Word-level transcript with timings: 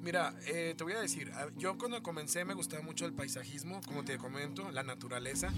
Mira, 0.00 0.34
eh, 0.46 0.74
te 0.76 0.84
voy 0.84 0.94
a 0.94 1.00
decir, 1.00 1.30
yo 1.56 1.78
cuando 1.78 2.02
comencé 2.02 2.44
me 2.44 2.54
gustaba 2.54 2.82
mucho 2.82 3.06
el 3.06 3.12
paisajismo, 3.12 3.80
como 3.86 4.04
te 4.04 4.18
comento, 4.18 4.70
la 4.70 4.82
naturaleza. 4.82 5.52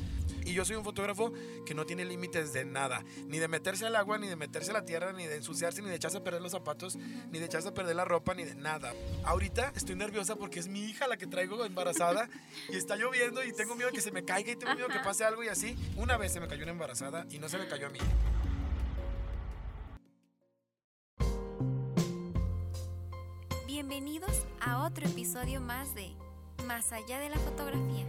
Y 0.45 0.53
yo 0.53 0.65
soy 0.65 0.77
un 0.77 0.85
fotógrafo 0.85 1.33
que 1.65 1.75
no 1.75 1.87
tiene 1.87 2.05
límites 2.05 2.53
de 2.53 2.65
nada, 2.65 3.03
ni 3.27 3.39
de 3.39 3.49
meterse 3.49 3.87
al 3.87 3.97
agua, 3.97 4.19
ni 4.19 4.29
de 4.29 4.37
meterse 4.37 4.71
a 4.71 4.75
la 4.75 4.85
tierra, 4.85 5.13
ni 5.13 5.27
de 5.27 5.37
ensuciarse, 5.37 5.81
ni 5.81 5.89
de 5.89 5.97
echarse 5.97 6.19
a 6.19 6.25
perder 6.25 6.43
los 6.43 6.53
zapatos, 6.53 6.97
ni 6.97 7.39
de 7.39 7.47
echarse 7.47 7.69
a 7.69 7.75
perder 7.75 7.97
la 7.97 8.05
ropa, 8.05 8.35
ni 8.35 8.45
de 8.45 8.55
nada. 8.55 8.93
Ahorita 9.25 9.73
estoy 9.75 9.97
nerviosa 9.97 10.37
porque 10.37 10.61
es 10.61 10.69
mi 10.69 10.85
hija 10.85 11.09
la 11.09 11.17
que 11.17 11.27
traigo 11.27 11.65
embarazada 11.65 12.29
y 12.71 12.77
está 12.77 12.97
lloviendo 12.97 13.43
y 13.45 13.53
tengo 13.53 13.75
miedo 13.75 13.91
que 13.91 14.01
se 14.01 14.13
me 14.13 14.25
caiga 14.25 14.53
y 14.53 14.57
tengo 14.57 14.75
miedo 14.75 14.89
que 14.89 15.01
pase 15.01 15.25
algo 15.25 15.43
y 15.43 15.49
así. 15.49 15.77
Una 15.97 16.17
vez 16.17 16.33
se 16.33 16.41
me 16.41 16.49
cayó 16.49 16.63
una 16.65 16.73
embarazada 16.73 17.27
y 17.31 17.39
no 17.39 17.49
se 17.49 17.59
me 17.59 17.67
cayó 17.67 17.87
a 17.87 17.91
mí. 17.91 18.01
Más 25.61 25.95
de 25.95 26.11
Más 26.67 26.91
allá 26.93 27.19
de 27.21 27.29
la 27.29 27.39
fotografía. 27.39 28.07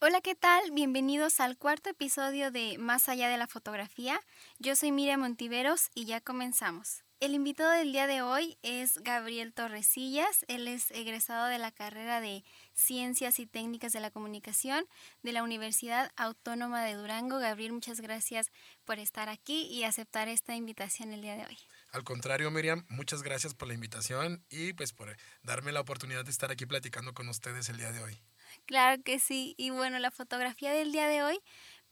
Hola, 0.00 0.20
¿qué 0.20 0.34
tal? 0.34 0.72
Bienvenidos 0.72 1.38
al 1.38 1.56
cuarto 1.56 1.90
episodio 1.90 2.50
de 2.50 2.76
Más 2.76 3.08
allá 3.08 3.28
de 3.28 3.38
la 3.38 3.46
fotografía. 3.46 4.20
Yo 4.58 4.74
soy 4.74 4.90
Miriam 4.90 5.20
Montiveros 5.20 5.90
y 5.94 6.06
ya 6.06 6.20
comenzamos. 6.20 7.04
El 7.20 7.34
invitado 7.34 7.70
del 7.70 7.92
día 7.92 8.08
de 8.08 8.20
hoy 8.20 8.58
es 8.62 8.98
Gabriel 8.98 9.54
Torresillas. 9.54 10.44
Él 10.48 10.66
es 10.66 10.90
egresado 10.90 11.46
de 11.46 11.58
la 11.58 11.70
carrera 11.70 12.20
de 12.20 12.42
Ciencias 12.74 13.38
y 13.38 13.46
Técnicas 13.46 13.92
de 13.92 14.00
la 14.00 14.10
Comunicación 14.10 14.84
de 15.22 15.32
la 15.32 15.44
Universidad 15.44 16.10
Autónoma 16.16 16.82
de 16.82 16.94
Durango. 16.94 17.38
Gabriel, 17.38 17.72
muchas 17.72 18.00
gracias 18.00 18.50
por 18.84 18.98
estar 18.98 19.28
aquí 19.28 19.68
y 19.68 19.84
aceptar 19.84 20.26
esta 20.26 20.56
invitación 20.56 21.12
el 21.12 21.22
día 21.22 21.36
de 21.36 21.46
hoy. 21.46 21.56
Al 21.94 22.02
contrario, 22.02 22.50
Miriam, 22.50 22.84
muchas 22.88 23.22
gracias 23.22 23.54
por 23.54 23.68
la 23.68 23.74
invitación 23.74 24.44
y 24.50 24.72
pues 24.72 24.92
por 24.92 25.16
darme 25.44 25.70
la 25.70 25.80
oportunidad 25.80 26.24
de 26.24 26.32
estar 26.32 26.50
aquí 26.50 26.66
platicando 26.66 27.14
con 27.14 27.28
ustedes 27.28 27.68
el 27.68 27.76
día 27.76 27.92
de 27.92 28.02
hoy. 28.02 28.20
Claro 28.66 29.00
que 29.04 29.20
sí. 29.20 29.54
Y 29.58 29.70
bueno, 29.70 30.00
la 30.00 30.10
fotografía 30.10 30.72
del 30.72 30.90
día 30.90 31.06
de 31.06 31.22
hoy, 31.22 31.38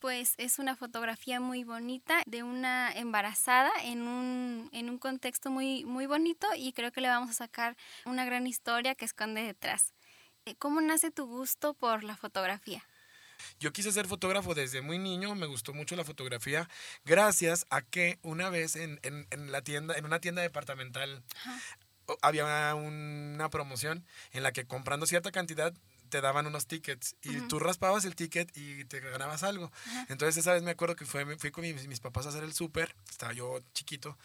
pues 0.01 0.35
es 0.39 0.59
una 0.59 0.75
fotografía 0.75 1.39
muy 1.39 1.63
bonita 1.63 2.21
de 2.27 2.43
una 2.43 2.91
embarazada 2.91 3.71
en 3.85 4.03
un, 4.03 4.69
en 4.73 4.91
un 4.91 4.99
contexto 4.99 5.51
muy, 5.51 5.85
muy 5.85 6.07
bonito 6.07 6.48
y 6.57 6.73
creo 6.73 6.91
que 6.91 7.01
le 7.01 7.07
vamos 7.07 7.31
a 7.31 7.35
sacar 7.35 7.77
una 8.05 8.25
gran 8.25 8.48
historia 8.48 8.97
que 8.97 9.05
esconde 9.05 9.45
detrás. 9.45 9.95
Eh, 10.47 10.57
¿Cómo 10.57 10.81
nace 10.81 11.13
tu 11.13 11.27
gusto 11.27 11.75
por 11.75 12.03
la 12.03 12.17
fotografía? 12.17 12.83
Yo 13.61 13.73
quise 13.73 13.93
ser 13.93 14.07
fotógrafo 14.07 14.55
desde 14.55 14.83
muy 14.83 14.98
niño, 14.98 15.35
me 15.35 15.47
gustó 15.47 15.73
mucho 15.75 15.97
la 15.97 16.05
fotografía, 16.05 16.69
gracias 17.05 17.67
a 17.71 17.83
que 17.83 18.19
una 18.23 18.51
vez 18.51 18.77
en, 18.77 19.01
en- 19.03 19.27
en 19.31 19.53
la 19.53 19.62
tienda, 19.62 19.95
en 19.97 20.05
una 20.05 20.21
tienda 20.21 20.43
departamental, 20.43 21.23
había 22.20 22.75
una 22.75 23.48
promoción 23.51 24.05
en 24.33 24.43
la 24.43 24.53
que 24.53 24.65
comprando 24.67 25.07
cierta 25.07 25.31
cantidad 25.31 25.73
te 26.13 26.21
daban 26.21 26.47
unos 26.47 26.67
tickets 26.67 27.17
y 27.23 27.39
Ujú. 27.39 27.49
tú 27.49 27.59
raspabas 27.59 28.05
el 28.05 28.15
ticket 28.15 28.55
y 28.55 28.85
te 28.85 29.01
ganabas 29.01 29.43
algo. 29.45 29.73
Ajá. 29.87 30.07
Entonces 30.11 30.37
esa 30.37 30.53
vez 30.53 30.63
me 30.63 30.73
acuerdo 30.73 30.95
que 30.95 31.07
fue, 31.07 31.25
fui 31.39 31.51
con 31.51 31.63
mis, 31.63 31.89
mis 31.89 32.01
papás 32.01 32.27
a 32.27 32.29
hacer 32.29 32.45
el 32.45 32.53
súper, 32.53 32.95
estaba 33.09 33.33
yo 33.33 33.61
chiquito, 33.73 34.19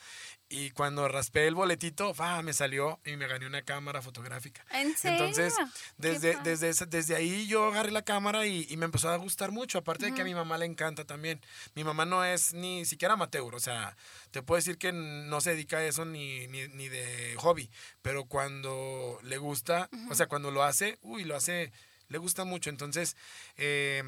y 0.50 0.72
cuando 0.72 1.08
raspé 1.08 1.48
el 1.48 1.56
boletito, 1.56 2.14
¡fa! 2.14 2.42
me 2.42 2.52
salió 2.52 3.00
y 3.06 3.16
me 3.16 3.28
gané 3.28 3.48
una 3.48 3.62
cámara 3.62 4.02
fotográfica. 4.02 4.66
¿En 4.72 4.98
serio? 4.98 5.18
Entonces, 5.18 5.54
desde, 5.98 6.38
desde, 6.44 6.70
esa- 6.70 6.86
desde 6.86 7.16
ahí 7.16 7.48
yo 7.48 7.66
agarré 7.68 7.92
la 7.92 8.02
cámara 8.02 8.46
y, 8.46 8.66
y 8.70 8.76
me 8.78 8.86
empezó 8.86 9.10
a 9.10 9.16
gustar 9.18 9.52
mucho. 9.52 9.78
Aparte 9.78 10.06
de 10.08 10.14
que 10.14 10.22
a 10.22 10.26
mi 10.26 10.34
mamá 10.36 10.58
le 10.58 10.66
encanta 10.66 11.06
también. 11.06 11.42
Mi 11.76 11.84
mamá 11.84 12.06
no 12.06 12.24
es 12.24 12.54
ni 12.54 12.86
siquiera 12.86 13.14
amateur, 13.16 13.54
o 13.56 13.60
sea, 13.60 13.96
te 14.32 14.42
puedo 14.42 14.58
decir 14.58 14.78
que 14.78 14.92
no 14.94 15.42
se 15.42 15.52
dedica 15.52 15.78
a 15.78 15.86
eso 15.86 16.06
ni, 16.06 16.48
ni, 16.48 16.68
ni 16.70 16.88
de 16.90 17.36
hobby. 17.38 17.70
Pero 18.02 18.26
cuando 18.26 19.20
le 19.24 19.38
gusta, 19.38 19.90
o 20.10 20.16
sea, 20.16 20.28
cuando 20.28 20.52
lo 20.52 20.64
hace, 20.64 20.98
uy, 21.02 21.24
lo 21.26 21.36
hace, 21.36 21.72
le 22.10 22.18
gusta 22.18 22.44
mucho. 22.46 22.70
Entonces, 22.70 23.16
eh, 23.58 24.04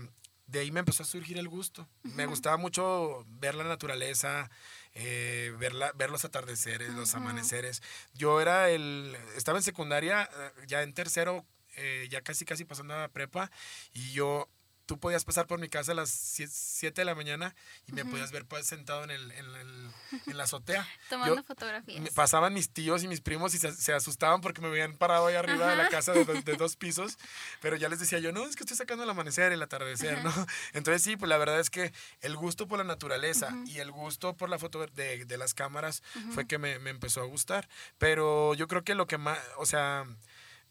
de 0.48 0.60
ahí 0.60 0.72
me 0.72 0.80
empezó 0.80 1.04
a 1.04 1.06
surgir 1.06 1.38
el 1.38 1.48
gusto. 1.48 1.88
Me 2.04 2.26
gustaba 2.26 2.58
mucho 2.58 3.24
ver 3.28 3.54
la 3.56 3.64
naturaleza, 3.64 4.50
eh, 4.94 5.54
ver, 5.60 5.74
la- 5.74 5.92
ver 5.94 6.09
los 6.09 6.26
atardeceres, 6.26 6.90
los 6.96 7.14
amaneceres. 7.16 7.84
Yo 8.14 8.42
era 8.42 8.70
el, 8.70 9.16
estaba 9.36 9.59
en 9.59 9.64
secundaria, 9.64 10.24
eh, 10.36 10.52
ya 10.68 10.82
en 10.82 10.94
tercero, 10.94 11.46
eh, 11.76 12.08
ya 12.09 12.22
casi 12.22 12.46
casi 12.46 12.66
pasando 12.66 12.96
a 12.96 13.00
la 13.02 13.08
prepa, 13.09 13.52
y 13.94 14.12
yo, 14.12 14.50
tú 14.90 15.00
podías 15.00 15.24
pasar 15.24 15.46
por 15.46 15.60
mi 15.60 15.70
casa 15.70 15.92
a 15.92 15.96
las 15.96 16.10
7 16.10 17.00
de 17.02 17.06
la 17.06 17.14
mañana 17.14 17.54
y 17.86 17.92
me 17.92 18.04
podías 18.06 18.32
ver 18.32 18.46
pues, 18.46 18.66
sentado 18.66 19.04
en, 19.04 19.12
el, 19.12 19.32
en, 19.34 19.46
el- 19.56 19.92
en 20.26 20.36
la 20.38 20.46
azotea. 20.46 20.88
Tomando 21.12 21.36
yo- 21.36 21.44
fotografías. 21.44 22.10
Pasaban 22.16 22.56
mis 22.56 22.72
tíos 22.72 23.04
y 23.04 23.08
mis 23.08 23.22
primos 23.22 23.54
y 23.54 23.60
se, 23.60 23.72
se 23.72 23.94
asustaban 23.94 24.42
porque 24.42 24.62
me 24.62 24.70
veían 24.70 24.98
parado 24.98 25.28
ahí 25.28 25.36
arriba 25.36 25.68
de 25.70 25.76
la 25.76 25.90
casa 25.90 26.12
de, 26.14 26.26
de 26.26 26.56
dos 26.58 26.76
pisos, 26.76 27.20
pero 27.62 27.76
ya 27.76 27.88
les 27.88 28.00
decía 28.00 28.18
yo, 28.18 28.32
no, 28.32 28.48
es 28.48 28.56
que 28.56 28.64
estoy 28.64 28.78
sacando 28.78 29.04
el 29.04 29.10
amanecer, 29.12 29.52
el 29.52 29.62
atardecer, 29.62 30.24
¿no? 30.24 30.34
Entonces 30.74 31.04
sí, 31.04 31.18
pues 31.18 31.30
la 31.30 31.38
verdad 31.38 31.60
es 31.60 31.70
que 31.70 31.94
el 32.22 32.36
gusto 32.36 32.68
por 32.68 32.80
la 32.80 32.84
naturaleza 32.84 33.56
y 33.68 33.78
el 33.78 33.92
gusto 33.92 34.34
por 34.36 34.50
la 34.50 34.58
foto 34.58 34.84
de, 34.88 35.24
de 35.26 35.38
las 35.38 35.54
cámaras 35.54 36.02
fue 36.32 36.48
que 36.48 36.58
me, 36.58 36.80
me 36.80 36.90
empezó 36.90 37.22
a 37.22 37.26
gustar, 37.26 37.70
pero 38.00 38.56
yo 38.56 38.68
creo 38.68 38.84
que 38.84 38.96
lo 38.96 39.06
que 39.06 39.20
más, 39.20 39.38
o 39.58 39.68
sea, 39.68 40.06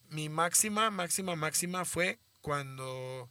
mi 0.09 0.29
máxima, 0.29 0.91
máxima, 0.91 1.37
máxima 1.37 1.85
fue 1.85 2.19
cuando 2.41 3.29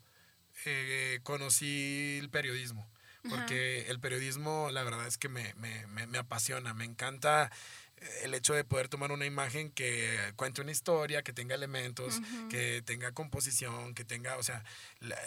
eh, 0.69 1.19
conocí 1.23 2.17
el 2.19 2.29
periodismo. 2.29 2.89
Porque 3.29 3.88
el 3.89 4.00
periodismo, 4.00 4.69
la 4.72 4.83
verdad 4.83 5.05
es 5.05 5.17
que 5.17 5.28
me, 5.28 5.53
me, 5.55 5.85
me, 5.88 6.07
me 6.07 6.17
apasiona, 6.17 6.73
me 6.73 6.85
encanta 6.85 7.51
eh, 7.97 8.07
el 8.23 8.33
hecho 8.33 8.53
de 8.53 8.63
poder 8.63 8.88
tomar 8.88 9.11
una 9.11 9.25
imagen 9.25 9.69
que 9.69 10.17
cuente 10.38 10.61
una 10.61 10.72
historia, 10.72 11.23
que 11.23 11.33
tenga 11.33 11.53
elementos, 11.56 12.22
que 12.50 12.81
tenga 12.85 13.11
composición, 13.11 13.94
que 13.95 14.06
tenga, 14.06 14.38
o 14.38 14.44
sea, 14.44 14.63
la, 15.01 15.17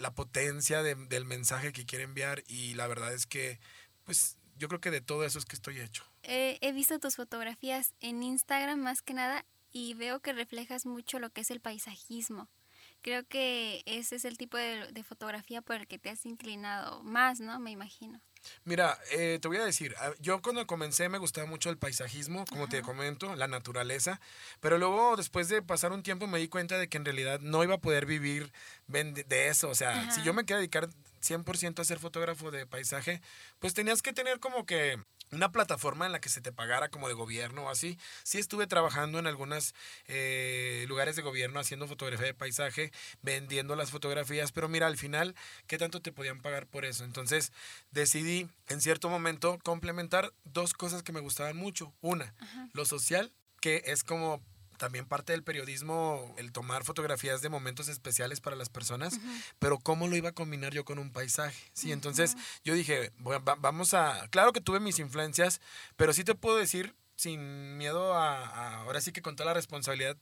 la 0.00 0.12
potencia 0.12 0.82
de- 0.82 0.94
del 0.96 1.24
mensaje 1.24 1.72
que 1.72 1.86
quiere 1.86 2.02
enviar 2.04 2.42
y 2.48 2.74
la 2.74 2.88
verdad 2.88 3.12
es 3.14 3.26
que, 3.26 3.60
pues, 4.04 4.36
yo 4.58 4.66
creo 4.68 4.80
que 4.80 4.90
de 4.90 5.00
todo 5.00 5.24
eso 5.24 5.38
es 5.38 5.44
que 5.44 5.54
estoy 5.54 5.78
hecho. 5.80 6.04
Eh, 6.24 6.58
he 6.62 6.72
visto 6.72 6.98
tus 6.98 7.14
fotografías 7.16 7.94
en 8.00 8.22
Instagram 8.24 8.80
más 8.80 9.02
que 9.02 9.14
nada 9.14 9.44
y 9.72 9.94
veo 9.94 10.18
que 10.20 10.32
reflejas 10.32 10.84
mucho 10.84 11.18
lo 11.20 11.30
que 11.30 11.42
es 11.42 11.50
el 11.52 11.60
paisajismo. 11.60 12.48
Creo 13.02 13.24
que 13.26 13.82
ese 13.86 14.16
es 14.16 14.24
el 14.24 14.36
tipo 14.36 14.56
de, 14.56 14.92
de 14.92 15.02
fotografía 15.04 15.62
por 15.62 15.76
el 15.76 15.86
que 15.86 15.98
te 15.98 16.10
has 16.10 16.26
inclinado 16.26 17.02
más, 17.02 17.40
¿no? 17.40 17.58
Me 17.58 17.70
imagino. 17.70 18.20
Mira, 18.64 18.98
eh, 19.12 19.38
te 19.40 19.48
voy 19.48 19.58
a 19.58 19.64
decir, 19.64 19.94
a- 19.98 20.14
yo 20.18 20.40
cuando 20.40 20.66
comencé 20.66 21.08
me 21.10 21.18
gustaba 21.18 21.46
mucho 21.46 21.68
el 21.68 21.76
paisajismo, 21.76 22.46
como 22.46 22.68
te 22.68 22.80
comento, 22.82 23.36
la 23.36 23.48
naturaleza, 23.48 24.18
pero 24.60 24.78
luego 24.78 25.16
después 25.16 25.48
de 25.50 25.60
pasar 25.60 25.92
un 25.92 26.02
tiempo 26.02 26.26
me 26.26 26.38
di 26.38 26.48
cuenta 26.48 26.78
de 26.78 26.88
que 26.88 26.96
en 26.96 27.04
realidad 27.04 27.40
no 27.40 27.62
iba 27.64 27.74
a 27.74 27.80
poder 27.80 28.06
vivir 28.06 28.50
de 28.88 29.48
eso, 29.48 29.68
o 29.68 29.74
sea, 29.74 30.10
si 30.10 30.22
yo 30.22 30.32
me 30.32 30.44
quería 30.44 30.56
dedicar 30.58 30.88
100% 31.22 31.80
a 31.80 31.84
ser 31.84 31.98
fotógrafo 31.98 32.50
de 32.50 32.66
paisaje, 32.66 33.20
pues 33.58 33.74
tenías 33.74 34.02
que 34.02 34.12
tener 34.12 34.40
como 34.40 34.66
que 34.66 34.98
una 35.32 35.52
plataforma 35.52 36.06
en 36.06 36.12
la 36.12 36.20
que 36.20 36.28
se 36.28 36.40
te 36.40 36.50
pagara 36.52 36.88
como 36.88 37.06
de 37.06 37.14
gobierno 37.14 37.64
o 37.64 37.68
así. 37.68 37.98
Sí 38.24 38.38
estuve 38.38 38.66
trabajando 38.66 39.18
en 39.18 39.26
algunos 39.26 39.74
lugares 40.88 41.14
de 41.16 41.22
gobierno 41.22 41.60
haciendo 41.60 41.86
fotografía 41.86 42.26
de 42.26 42.34
paisaje, 42.34 42.90
vendiendo 43.22 43.76
las 43.76 43.90
fotografías, 43.90 44.50
pero 44.50 44.68
mira, 44.68 44.86
al 44.86 44.96
final, 44.96 45.36
¿qué 45.66 45.78
tanto 45.78 46.02
te 46.02 46.12
podían 46.12 46.40
pagar 46.40 46.66
por 46.66 46.84
eso? 46.84 47.04
Entonces 47.04 47.52
decidí 47.92 48.48
en 48.68 48.80
cierto 48.80 49.08
momento 49.08 49.58
complementar 49.62 50.32
dos 50.44 50.72
cosas 50.72 51.02
que 51.02 51.12
me 51.12 51.20
gustaban 51.20 51.56
mucho. 51.56 51.94
Una, 52.00 52.34
lo 52.72 52.84
social, 52.84 53.32
que 53.60 53.82
es 53.86 54.02
como 54.02 54.42
también 54.80 55.04
parte 55.06 55.32
del 55.32 55.44
periodismo 55.44 56.34
el 56.38 56.52
tomar 56.52 56.84
fotografías 56.84 57.42
de 57.42 57.50
momentos 57.50 57.88
especiales 57.88 58.40
para 58.40 58.56
las 58.56 58.70
personas, 58.70 59.20
pero 59.58 59.78
cómo 59.78 60.08
lo 60.08 60.16
iba 60.16 60.30
a 60.30 60.32
combinar 60.32 60.72
yo 60.72 60.84
con 60.86 60.98
un 60.98 61.12
paisaje. 61.12 61.70
Sí, 61.74 61.92
entonces 61.92 62.34
yo 62.64 62.72
dije, 62.74 63.12
"Bueno, 63.18 63.44
va- 63.44 63.56
vamos 63.56 63.92
a, 63.94 64.26
claro 64.30 64.52
que 64.54 64.62
tuve 64.62 64.80
mis 64.80 64.98
influencias, 64.98 65.60
pero 65.96 66.12
sí 66.14 66.24
te 66.24 66.34
puedo 66.34 66.56
decir 66.56 66.96
sin 67.14 67.76
miedo 67.76 68.14
a, 68.14 68.38
a- 68.46 68.76
ahora 68.78 69.02
sí 69.02 69.12
que 69.12 69.20
con 69.20 69.36
toda 69.36 69.48
la 69.48 69.54
responsabilidad, 69.54 70.16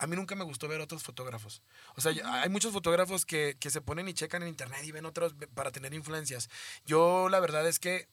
a 0.00 0.08
mí 0.08 0.16
nunca 0.16 0.34
me 0.34 0.42
gustó 0.42 0.66
ver 0.66 0.80
otros 0.80 1.04
fotógrafos. 1.04 1.62
O 1.94 2.00
sea, 2.00 2.12
hay 2.42 2.48
muchos 2.48 2.72
fotógrafos 2.72 3.24
que, 3.24 3.56
que 3.60 3.70
se 3.70 3.80
ponen 3.80 4.08
y 4.08 4.14
checan 4.14 4.42
en 4.42 4.48
internet 4.48 4.80
y 4.84 4.90
ven 4.90 5.06
otros 5.06 5.36
para 5.54 5.70
tener 5.70 5.94
influencias. 5.94 6.50
Yo 6.84 7.28
la 7.28 7.38
verdad 7.38 7.68
es 7.68 7.78
que 7.78 8.08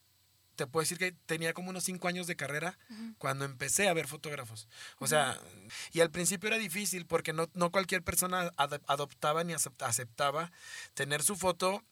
te 0.62 0.70
puedo 0.70 0.82
decir 0.82 0.98
que 0.98 1.10
tenía 1.26 1.52
como 1.54 1.70
unos 1.70 1.82
cinco 1.84 2.06
años 2.06 2.26
de 2.28 2.36
carrera 2.36 2.78
cuando 3.18 3.44
empecé 3.44 3.88
a 3.88 3.92
ver 3.94 4.06
fotógrafos. 4.06 4.68
O 4.98 5.06
sea, 5.08 5.36
y 5.92 6.00
al 6.00 6.10
principio 6.10 6.46
era 6.48 6.58
difícil 6.58 7.04
porque 7.04 7.32
no, 7.32 7.48
no 7.54 7.70
cualquier 7.72 8.02
persona 8.02 8.52
ad- 8.56 8.80
adoptaba 8.86 9.42
ni 9.42 9.54
acep- 9.54 9.82
aceptaba 9.84 10.52
tener 10.94 11.22
su 11.22 11.34
foto, 11.36 11.82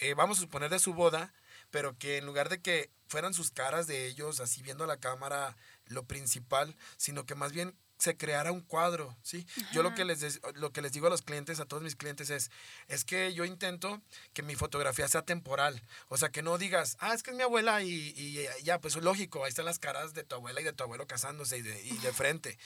eh, 0.00 0.14
vamos 0.14 0.38
a 0.38 0.40
suponer 0.40 0.70
de 0.70 0.78
su 0.78 0.94
boda, 0.94 1.34
pero 1.70 1.98
que 1.98 2.16
en 2.16 2.24
lugar 2.26 2.48
de 2.48 2.60
que 2.62 2.90
fueran 3.08 3.34
sus 3.34 3.50
caras 3.50 3.86
de 3.86 4.06
ellos, 4.06 4.40
así 4.40 4.62
viendo 4.62 4.86
la 4.86 4.96
cámara, 4.96 5.56
lo 5.86 6.04
principal, 6.04 6.74
sino 6.96 7.26
que 7.26 7.34
más 7.34 7.52
bien 7.52 7.76
se 7.98 8.16
creara 8.16 8.52
un 8.52 8.60
cuadro, 8.60 9.16
¿sí? 9.22 9.46
Yo 9.72 9.82
lo 9.82 9.94
que, 9.94 10.04
les, 10.04 10.40
lo 10.54 10.72
que 10.72 10.82
les 10.82 10.92
digo 10.92 11.06
a 11.06 11.10
los 11.10 11.22
clientes, 11.22 11.60
a 11.60 11.64
todos 11.64 11.82
mis 11.82 11.96
clientes 11.96 12.30
es, 12.30 12.50
es 12.88 13.04
que 13.04 13.32
yo 13.34 13.44
intento 13.44 14.02
que 14.32 14.42
mi 14.42 14.56
fotografía 14.56 15.08
sea 15.08 15.22
temporal, 15.22 15.82
o 16.08 16.16
sea, 16.16 16.30
que 16.30 16.42
no 16.42 16.58
digas, 16.58 16.96
ah, 17.00 17.14
es 17.14 17.22
que 17.22 17.30
es 17.30 17.36
mi 17.36 17.42
abuela 17.42 17.82
y, 17.82 18.12
y 18.16 18.46
ya, 18.62 18.80
pues 18.80 18.96
lógico, 18.96 19.44
ahí 19.44 19.48
están 19.48 19.64
las 19.64 19.78
caras 19.78 20.12
de 20.14 20.24
tu 20.24 20.34
abuela 20.34 20.60
y 20.60 20.64
de 20.64 20.72
tu 20.72 20.84
abuelo 20.84 21.06
casándose 21.06 21.58
y 21.58 21.62
de, 21.62 21.82
y 21.82 21.96
de 21.98 22.12
frente, 22.12 22.58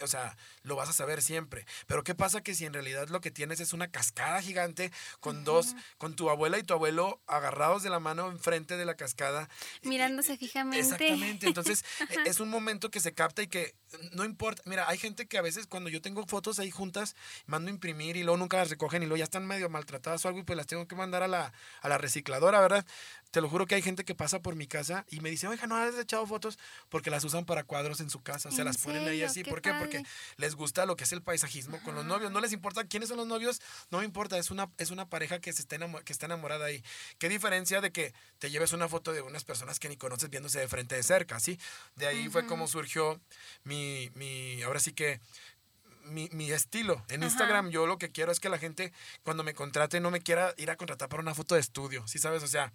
o 0.00 0.06
sea, 0.06 0.36
lo 0.62 0.76
vas 0.76 0.88
a 0.88 0.92
saber 0.92 1.22
siempre, 1.22 1.66
pero 1.86 2.04
¿qué 2.04 2.14
pasa 2.14 2.42
que 2.42 2.54
si 2.54 2.64
en 2.64 2.72
realidad 2.72 3.08
lo 3.08 3.20
que 3.20 3.30
tienes 3.30 3.60
es 3.60 3.72
una 3.72 3.90
cascada 3.90 4.40
gigante 4.40 4.92
con 5.20 5.44
dos, 5.44 5.74
con 5.98 6.14
tu 6.14 6.30
abuela 6.30 6.58
y 6.58 6.62
tu 6.62 6.74
abuelo 6.74 7.20
agarrados 7.26 7.82
de 7.82 7.90
la 7.90 8.00
mano 8.00 8.30
enfrente 8.30 8.76
de 8.76 8.84
la 8.84 8.96
cascada? 8.96 9.48
Mirándose 9.82 10.36
fijamente. 10.36 10.80
Exactamente, 10.80 11.46
entonces 11.46 11.84
e, 12.26 12.28
es 12.28 12.40
un 12.40 12.48
momento 12.48 12.90
que 12.90 13.00
se 13.00 13.12
capta 13.12 13.42
y 13.42 13.48
que 13.48 13.74
no 14.12 14.24
importa, 14.24 14.62
mira, 14.66 14.88
hay 14.88 14.98
gente 14.98 15.26
que 15.26 15.38
a 15.38 15.42
veces 15.42 15.66
cuando 15.66 15.90
yo 15.90 16.00
tengo 16.02 16.26
fotos 16.26 16.58
ahí 16.58 16.70
juntas, 16.70 17.16
mando 17.46 17.68
a 17.68 17.72
imprimir 17.72 18.16
y 18.16 18.22
luego 18.22 18.36
nunca 18.36 18.58
las 18.58 18.70
recogen 18.70 19.02
y 19.02 19.06
luego 19.06 19.18
ya 19.18 19.24
están 19.24 19.46
medio 19.46 19.68
maltratadas 19.68 20.24
o 20.24 20.28
algo 20.28 20.40
y 20.40 20.44
pues 20.44 20.56
las 20.56 20.66
tengo 20.66 20.86
que 20.86 20.94
mandar 20.94 21.22
a 21.22 21.28
la, 21.28 21.52
a 21.80 21.88
la 21.88 21.98
recicladora, 21.98 22.60
¿verdad? 22.60 22.86
Te 23.32 23.40
lo 23.40 23.48
juro 23.48 23.66
que 23.66 23.74
hay 23.74 23.80
gente 23.80 24.04
que 24.04 24.14
pasa 24.14 24.42
por 24.42 24.56
mi 24.56 24.66
casa 24.66 25.06
y 25.10 25.20
me 25.20 25.30
dice, 25.30 25.48
oiga, 25.48 25.66
no 25.66 25.74
has 25.74 25.98
echado 25.98 26.26
fotos 26.26 26.58
porque 26.90 27.10
las 27.10 27.24
usan 27.24 27.46
para 27.46 27.64
cuadros 27.64 28.00
en 28.00 28.10
su 28.10 28.22
casa, 28.22 28.50
se 28.50 28.62
las 28.62 28.76
ponen 28.76 29.08
ahí 29.08 29.22
así. 29.22 29.42
¿Por 29.42 29.62
qué? 29.62 29.72
Porque 29.72 30.02
les 30.36 30.54
gusta 30.54 30.84
lo 30.84 30.96
que 30.96 31.04
es 31.04 31.12
el 31.12 31.22
paisajismo 31.22 31.82
con 31.82 31.94
los 31.94 32.04
novios. 32.04 32.30
No 32.30 32.40
les 32.40 32.52
importa 32.52 32.84
quiénes 32.84 33.08
son 33.08 33.16
los 33.16 33.26
novios, 33.26 33.62
no 33.90 34.00
me 34.00 34.04
importa, 34.04 34.36
es 34.36 34.50
una, 34.50 34.70
es 34.76 34.90
una 34.90 35.08
pareja 35.08 35.40
que, 35.40 35.50
se 35.54 35.62
está 35.62 35.78
que 36.04 36.12
está 36.12 36.26
enamorada 36.26 36.66
ahí. 36.66 36.84
¿Qué 37.18 37.30
diferencia 37.30 37.80
de 37.80 37.90
que 37.90 38.12
te 38.38 38.50
lleves 38.50 38.74
una 38.74 38.86
foto 38.86 39.14
de 39.14 39.22
unas 39.22 39.44
personas 39.44 39.78
que 39.78 39.88
ni 39.88 39.96
conoces 39.96 40.28
viéndose 40.28 40.60
de 40.60 40.68
frente 40.68 40.94
de 40.94 41.02
cerca, 41.02 41.40
¿sí? 41.40 41.58
De 41.96 42.06
ahí 42.06 42.28
fue 42.28 42.46
como 42.46 42.68
surgió 42.68 43.18
mi, 43.64 44.10
mi, 44.14 44.60
ahora 44.60 44.78
sí 44.78 44.92
que 44.92 45.20
mi, 46.04 46.28
mi, 46.32 46.50
estilo. 46.50 47.02
En 47.08 47.22
Instagram 47.22 47.70
yo 47.70 47.86
lo 47.86 47.98
que 47.98 48.10
quiero 48.10 48.32
es 48.32 48.40
que 48.40 48.48
la 48.48 48.58
gente 48.58 48.92
cuando 49.22 49.44
me 49.44 49.54
contrate 49.54 50.00
no 50.00 50.10
me 50.10 50.20
quiera 50.20 50.54
ir 50.56 50.70
a 50.70 50.76
contratar 50.76 51.08
para 51.08 51.22
una 51.22 51.34
foto 51.34 51.54
de 51.54 51.60
estudio, 51.60 52.06
¿sí 52.06 52.18
sabes? 52.18 52.42
O 52.42 52.48
sea, 52.48 52.72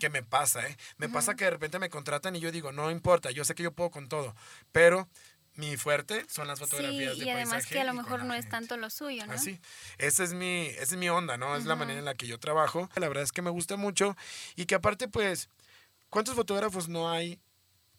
que 0.00 0.08
me 0.08 0.22
pasa, 0.22 0.66
¿eh? 0.66 0.76
Me 0.96 1.08
pasa 1.08 1.34
que 1.34 1.44
de 1.44 1.50
repente 1.50 1.78
me 1.78 1.90
contratan 1.90 2.36
y 2.36 2.40
yo 2.40 2.52
digo, 2.52 2.72
no 2.72 2.90
importa, 2.90 3.30
yo 3.30 3.44
sé 3.44 3.54
que 3.54 3.62
yo 3.62 3.72
puedo 3.72 3.90
con 3.90 4.08
todo, 4.08 4.34
pero 4.72 5.08
mi 5.56 5.76
fuerte 5.76 6.24
son 6.28 6.48
las 6.48 6.58
fotografías 6.58 7.16
sí, 7.16 7.24
y 7.24 7.28
además 7.28 7.66
que 7.66 7.80
a 7.80 7.84
lo 7.84 7.94
mejor 7.94 8.24
no 8.24 8.34
es 8.34 8.48
tanto 8.48 8.76
lo 8.76 8.88
suyo, 8.88 9.26
¿no? 9.26 9.32
Así. 9.34 9.60
Esa 9.98 10.24
es 10.24 10.32
mi, 10.32 10.66
esa 10.66 10.82
es 10.82 10.96
mi 10.96 11.08
onda, 11.08 11.36
¿no? 11.36 11.56
Es 11.56 11.66
la 11.66 11.76
manera 11.76 11.98
en 11.98 12.04
la 12.04 12.14
que 12.14 12.26
yo 12.26 12.38
trabajo. 12.38 12.88
La 12.96 13.08
verdad 13.08 13.24
es 13.24 13.32
que 13.32 13.42
me 13.42 13.50
gusta 13.50 13.76
mucho 13.76 14.16
y 14.56 14.66
que 14.66 14.74
aparte, 14.74 15.08
pues, 15.08 15.48
¿cuántos 16.08 16.34
fotógrafos 16.34 16.88
no 16.88 17.10
hay 17.10 17.38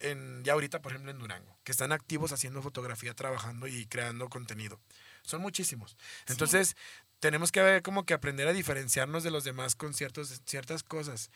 en, 0.01 0.43
ya 0.43 0.53
ahorita, 0.53 0.81
por 0.81 0.91
ejemplo, 0.91 1.11
en 1.11 1.19
Durango, 1.19 1.57
que 1.63 1.71
están 1.71 1.91
activos 1.91 2.31
haciendo 2.31 2.61
fotografía, 2.61 3.13
trabajando 3.13 3.67
y 3.67 3.85
creando 3.85 4.29
contenido. 4.29 4.79
Son 5.23 5.41
muchísimos. 5.41 5.97
Entonces, 6.27 6.75
tenemos 7.21 7.51
que 7.51 7.81
como 7.83 8.03
que 8.03 8.15
aprender 8.15 8.47
a 8.47 8.53
diferenciarnos 8.53 9.23
de 9.23 9.29
los 9.29 9.43
demás 9.43 9.75
con 9.75 9.93
ciertos, 9.93 10.41
ciertas 10.45 10.81
cosas, 10.81 11.29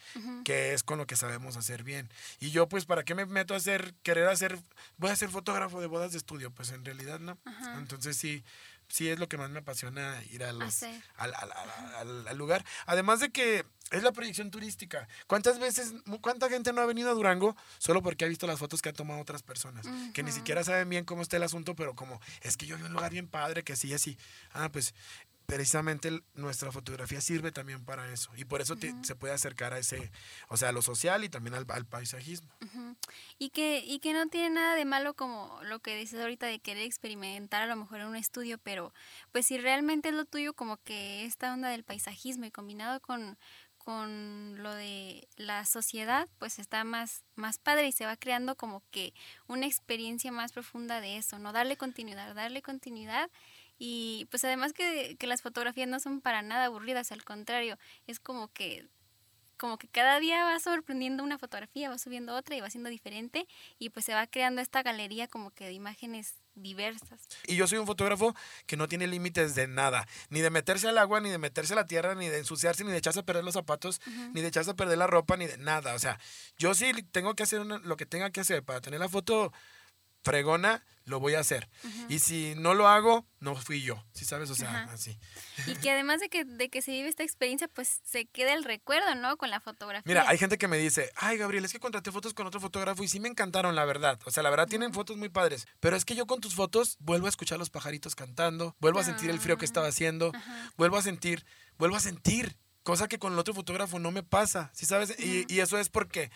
que 0.43 0.73
es 0.73 0.81
con 0.81 0.97
lo 0.97 1.05
que 1.05 1.15
sabemos 1.15 1.57
hacer 1.57 1.83
bien. 1.83 2.09
Y 2.39 2.49
yo, 2.49 2.67
pues, 2.67 2.85
¿para 2.85 3.03
qué 3.03 3.13
me 3.13 3.25
meto 3.27 3.53
a 3.53 3.57
hacer, 3.57 3.93
querer 4.01 4.27
hacer, 4.27 4.59
voy 4.97 5.11
a 5.11 5.15
ser 5.15 5.29
fotógrafo 5.29 5.79
de 5.79 5.87
bodas 5.87 6.11
de 6.11 6.17
estudio? 6.17 6.49
Pues 6.49 6.71
en 6.71 6.83
realidad 6.83 7.19
no. 7.19 7.37
Entonces 7.77 8.17
sí, 8.17 8.43
sí 8.87 9.09
es 9.09 9.19
lo 9.19 9.27
que 9.27 9.37
más 9.37 9.49
me 9.49 9.59
apasiona 9.59 10.21
ir 10.31 10.43
a 10.43 10.53
los, 10.53 10.83
al, 10.83 11.33
al, 11.33 12.27
al, 12.27 12.37
lugar. 12.37 12.63
Además 12.85 13.19
de 13.19 13.29
que 13.29 13.65
es 13.91 14.03
la 14.03 14.11
proyección 14.11 14.51
turística. 14.51 15.07
¿Cuántas 15.27 15.59
veces, 15.59 15.93
cuánta 16.21 16.49
gente 16.49 16.73
no 16.73 16.81
ha 16.81 16.85
venido 16.85 17.09
a 17.09 17.13
Durango 17.13 17.55
solo 17.77 18.01
porque 18.01 18.25
ha 18.25 18.27
visto 18.27 18.47
las 18.47 18.59
fotos 18.59 18.81
que 18.81 18.89
han 18.89 18.95
tomado 18.95 19.21
otras 19.21 19.43
personas? 19.43 19.85
Que 20.13 20.23
ni 20.23 20.31
siquiera 20.31 20.63
saben 20.63 20.89
bien 20.89 21.05
cómo 21.05 21.21
está 21.21 21.37
el 21.37 21.43
asunto, 21.43 21.75
pero 21.75 21.95
como, 21.95 22.19
es 22.41 22.57
que 22.57 22.65
yo 22.65 22.77
vi 22.77 22.83
un 22.83 22.93
lugar 22.93 23.11
bien 23.11 23.27
padre, 23.27 23.63
que 23.63 23.75
sí, 23.75 23.93
así. 23.93 24.17
Ah, 24.51 24.69
pues 24.71 24.93
precisamente 25.45 26.23
nuestra 26.33 26.71
fotografía 26.71 27.21
sirve 27.21 27.51
también 27.51 27.85
para 27.85 28.11
eso 28.11 28.31
y 28.35 28.45
por 28.45 28.61
eso 28.61 28.75
se 29.01 29.15
puede 29.15 29.33
acercar 29.33 29.73
a 29.73 29.79
ese, 29.79 30.11
o 30.49 30.57
sea, 30.57 30.69
a 30.69 30.71
lo 30.71 30.81
social 30.81 31.23
y 31.23 31.29
también 31.29 31.55
al, 31.55 31.65
paisajismo. 31.85 32.49
Y 33.37 33.49
que 33.49 33.83
y 33.85 33.99
que 33.99 34.13
no 34.13 34.27
tiene 34.27 34.49
nada 34.49 34.75
de 34.75 34.85
malo 34.85 35.13
como 35.13 35.59
lo 35.63 35.79
que 35.79 35.95
dices 35.95 36.19
ahorita 36.19 36.47
de 36.47 36.59
querer 36.59 36.83
experimentar 36.83 37.61
a 37.61 37.67
lo 37.67 37.75
mejor 37.75 38.01
en 38.01 38.07
un 38.07 38.15
estudio, 38.15 38.57
pero 38.57 38.93
pues 39.31 39.45
si 39.45 39.57
realmente 39.57 40.09
es 40.09 40.15
lo 40.15 40.25
tuyo 40.25 40.53
como 40.53 40.77
que 40.77 41.25
esta 41.25 41.53
onda 41.53 41.69
del 41.69 41.83
paisajismo 41.83 42.45
y 42.45 42.51
combinado 42.51 42.99
con 42.99 43.37
con 43.85 44.63
lo 44.63 44.73
de 44.73 45.27
la 45.37 45.63
sociedad, 45.63 46.27
pues 46.39 46.57
está 46.57 46.83
más, 46.83 47.23
más 47.35 47.59
padre 47.59 47.87
y 47.87 47.91
se 47.91 48.07
va 48.07 48.17
creando 48.17 48.55
como 48.55 48.81
que 48.89 49.13
una 49.47 49.67
experiencia 49.67 50.31
más 50.31 50.51
profunda 50.51 51.01
de 51.01 51.17
eso, 51.17 51.37
¿no? 51.37 51.53
Darle 51.53 51.77
continuidad, 51.77 52.33
darle 52.33 52.63
continuidad 52.63 53.29
y 53.77 54.27
pues 54.29 54.43
además 54.45 54.73
que, 54.73 55.15
que 55.17 55.27
las 55.27 55.41
fotografías 55.41 55.87
no 55.87 55.99
son 55.99 56.21
para 56.21 56.41
nada 56.41 56.65
aburridas, 56.65 57.11
al 57.11 57.23
contrario, 57.23 57.77
es 58.07 58.19
como 58.19 58.47
que 58.49 58.87
como 59.57 59.77
que 59.77 59.87
cada 59.87 60.19
día 60.19 60.43
va 60.43 60.59
sorprendiendo 60.59 61.23
una 61.23 61.37
fotografía, 61.37 61.89
va 61.89 61.97
subiendo 61.97 62.35
otra 62.35 62.55
y 62.55 62.61
va 62.61 62.69
siendo 62.69 62.89
diferente 62.89 63.47
y 63.79 63.89
pues 63.89 64.05
se 64.05 64.13
va 64.13 64.27
creando 64.27 64.61
esta 64.61 64.83
galería 64.83 65.27
como 65.27 65.51
que 65.51 65.65
de 65.65 65.71
imágenes 65.71 66.35
diversas. 66.55 67.27
Y 67.47 67.55
yo 67.55 67.67
soy 67.67 67.77
un 67.77 67.85
fotógrafo 67.85 68.35
que 68.65 68.77
no 68.77 68.87
tiene 68.87 69.07
límites 69.07 69.55
de 69.55 69.67
nada, 69.67 70.07
ni 70.29 70.41
de 70.41 70.49
meterse 70.49 70.87
al 70.87 70.97
agua, 70.97 71.19
ni 71.19 71.29
de 71.29 71.37
meterse 71.37 71.73
a 71.73 71.75
la 71.75 71.85
tierra, 71.85 72.15
ni 72.15 72.27
de 72.29 72.39
ensuciarse, 72.39 72.83
ni 72.83 72.91
de 72.91 72.97
echarse 72.97 73.19
a 73.19 73.23
perder 73.23 73.43
los 73.43 73.53
zapatos, 73.53 74.01
ni 74.33 74.41
de 74.41 74.47
echarse 74.47 74.71
a 74.71 74.75
perder 74.75 74.97
la 74.97 75.07
ropa, 75.07 75.37
ni 75.37 75.47
de 75.47 75.57
nada. 75.57 75.93
O 75.95 75.99
sea, 75.99 76.19
yo 76.57 76.73
sí 76.73 76.91
tengo 77.11 77.35
que 77.35 77.43
hacer 77.43 77.65
lo 77.65 77.97
que 77.97 78.05
tenga 78.05 78.29
que 78.31 78.41
hacer 78.41 78.63
para 78.63 78.81
tener 78.81 78.99
la 78.99 79.09
foto 79.09 79.51
fregona, 80.23 80.83
lo 81.05 81.19
voy 81.19 81.35
a 81.35 81.39
hacer. 81.39 81.69
Y 82.09 82.19
si 82.19 82.53
no 82.57 82.73
lo 82.73 82.87
hago, 82.87 83.25
no 83.39 83.55
fui 83.55 83.81
yo, 83.81 84.03
¿sí 84.11 84.25
sabes? 84.25 84.49
O 84.49 84.55
sea, 84.55 84.83
así. 84.91 85.17
Y 85.67 85.75
que 85.75 85.91
además 85.91 86.19
de 86.19 86.29
que, 86.29 86.45
de 86.45 86.69
que 86.69 86.81
se 86.81 86.91
vive 86.91 87.07
esta 87.07 87.23
experiencia, 87.23 87.67
pues 87.67 88.01
se 88.03 88.25
queda 88.25 88.53
el 88.53 88.63
recuerdo, 88.63 89.13
¿no? 89.15 89.37
Con 89.37 89.49
la 89.49 89.59
fotografía. 89.59 90.03
Mira, 90.05 90.27
hay 90.27 90.37
gente 90.37 90.57
que 90.57 90.67
me 90.67 90.77
dice, 90.77 91.11
ay, 91.15 91.37
Gabriel, 91.37 91.63
es 91.63 91.71
que 91.71 91.79
contraté 91.79 92.11
fotos 92.11 92.33
con 92.33 92.47
otro 92.47 92.59
fotógrafo 92.59 93.03
y 93.03 93.07
sí 93.07 93.19
me 93.19 93.29
encantaron, 93.29 93.75
la 93.75 93.85
verdad. 93.85 94.19
O 94.25 94.31
sea, 94.31 94.43
la 94.43 94.49
verdad 94.49 94.67
tienen 94.67 94.93
fotos 94.93 95.17
muy 95.17 95.29
padres. 95.29 95.67
Pero 95.79 95.95
es 95.95 96.05
que 96.05 96.15
yo 96.15 96.25
con 96.25 96.41
tus 96.41 96.55
fotos 96.55 96.97
vuelvo 96.99 97.27
a 97.27 97.29
escuchar 97.29 97.59
los 97.59 97.69
pajaritos 97.69 98.15
cantando, 98.15 98.75
vuelvo 98.79 98.99
a 98.99 99.03
sentir 99.03 99.29
el 99.29 99.39
frío 99.39 99.57
que 99.57 99.65
estaba 99.65 99.87
haciendo, 99.87 100.31
vuelvo 100.77 100.97
a 100.97 101.01
sentir, 101.01 101.45
vuelvo 101.77 101.95
a 101.95 101.99
sentir 101.99 102.57
Cosa 102.85 103.07
que 103.07 103.17
con 103.17 103.33
el 103.33 103.39
otro 103.39 103.55
fotógrafo 103.55 103.97
no 103.97 104.11
me 104.11 104.21
pasa, 104.21 104.69
¿sí 104.71 104.85
sabes? 104.85 105.15
Y, 105.17 105.51
y, 105.51 105.59
eso 105.59 105.79
es 105.79 105.89
porque 105.89 106.29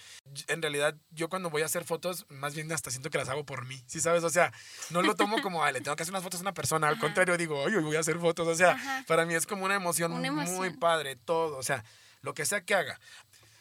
en 0.47 0.63
realidad 0.63 0.95
yo 1.11 1.29
cuando 1.29 1.51
voy 1.51 1.61
a 1.61 1.65
hacer 1.65 1.83
fotos, 1.83 2.25
más 2.27 2.55
bien 2.55 2.71
hasta 2.71 2.89
siento 2.89 3.11
que 3.11 3.19
las 3.19 3.29
hago 3.29 3.45
por 3.45 3.67
mí, 3.67 3.83
¿sí 3.85 4.01
sabes? 4.01 4.23
O 4.23 4.31
sea, 4.31 4.51
no 4.89 5.03
lo 5.03 5.13
tomo 5.13 5.43
como, 5.43 5.63
le 5.67 5.79
tengo 5.79 5.95
que 5.95 6.01
hacer 6.01 6.11
unas 6.11 6.23
fotos 6.23 6.39
a 6.39 6.41
una 6.41 6.55
persona, 6.55 6.87
al 6.87 6.97
contrario, 6.97 7.37
digo, 7.37 7.61
oye, 7.61 7.77
voy 7.77 7.95
a 7.97 7.99
hacer 7.99 8.17
fotos. 8.17 8.47
O 8.47 8.55
sea, 8.55 8.75
para 9.05 9.27
mí 9.27 9.35
es 9.35 9.45
como 9.45 9.63
una 9.63 9.75
emoción, 9.75 10.11
muy 10.11 10.71
padre, 10.75 11.17
todo, 11.17 11.55
o 11.55 11.61
sea, 11.61 11.85
lo 12.23 12.33
que 12.33 12.47
sea 12.47 12.65
que 12.65 12.73
haga. 12.73 12.99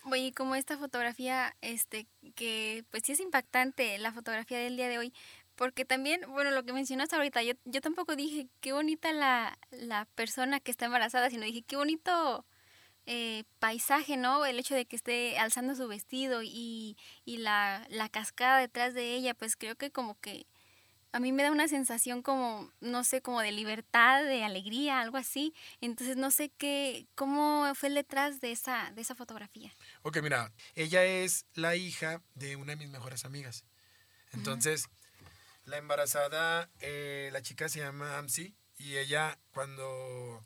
Oye, 0.05 0.33
como 0.33 0.55
esta 0.55 0.79
fotografía, 0.79 1.55
este, 1.61 2.07
que 2.35 2.87
pues 2.91 3.03
sí 3.05 3.13
es 3.13 3.21
impactante, 3.21 3.99
la 3.99 4.15
fotografía 4.15 4.61
del 4.61 4.79
día 4.79 4.89
de 4.89 4.97
hoy, 4.97 5.13
porque 5.57 5.85
también, 5.85 6.23
bueno, 6.29 6.53
lo 6.53 6.65
que 6.65 6.73
mencionaste 6.73 7.17
ahorita, 7.17 7.43
yo, 7.43 7.53
yo 7.67 7.83
tampoco 7.83 8.17
dije 8.17 8.49
qué 8.63 8.73
bonita 8.73 9.13
la, 9.13 9.59
la 9.73 10.07
persona 10.15 10.59
que 10.59 10.71
está 10.71 10.87
embarazada, 10.87 11.29
sino 11.29 11.45
dije 11.45 11.61
qué 11.61 11.77
bonito 11.77 12.47
eh, 13.11 13.45
paisaje, 13.59 14.19
¿no? 14.19 14.45
El 14.45 14.59
hecho 14.59 14.75
de 14.75 14.85
que 14.85 14.95
esté 14.95 15.39
alzando 15.39 15.75
su 15.75 15.89
vestido 15.89 16.43
y, 16.43 16.99
y 17.25 17.39
la, 17.39 17.87
la, 17.89 18.11
cascada 18.11 18.59
detrás 18.59 18.93
de 18.93 19.15
ella, 19.15 19.33
pues 19.33 19.57
creo 19.57 19.77
que 19.77 19.91
como 19.91 20.21
que 20.21 20.47
a 21.13 21.19
mí 21.19 21.33
me 21.33 21.43
da 21.43 21.51
una 21.51 21.69
sensación 21.69 22.21
como, 22.21 22.71
no 22.83 23.05
sé, 23.05 23.23
como 23.23 23.41
de 23.41 23.51
libertad, 23.51 24.25
de 24.25 24.45
alegría, 24.45 25.01
algo 25.01 25.17
así. 25.17 25.55
Entonces 25.81 26.19
no 26.19 26.31
sé 26.31 26.51
qué, 26.59 27.07
cómo 27.15 27.73
fue 27.75 27.89
el 27.89 27.95
detrás 27.95 28.43
de 28.43 28.53
esa, 28.53 28.93
de 28.95 29.01
esa 29.01 29.15
fotografía. 29.15 29.73
Ok, 30.03 30.19
mira, 30.21 30.53
ella 30.75 31.03
es 31.03 31.47
la 31.55 31.77
hija 31.77 32.21
de 32.35 32.57
una 32.57 32.73
de 32.73 32.77
mis 32.77 32.91
mejores 32.91 33.25
amigas. 33.25 33.65
Entonces, 34.35 34.91
la 35.65 35.79
embarazada, 35.79 36.69
eh, 36.81 37.31
la 37.33 37.41
chica 37.41 37.71
se 37.71 37.79
llama 37.79 38.19
Amsi 38.19 38.55
y 38.77 38.99
ella 38.99 39.39
cuando, 39.55 40.45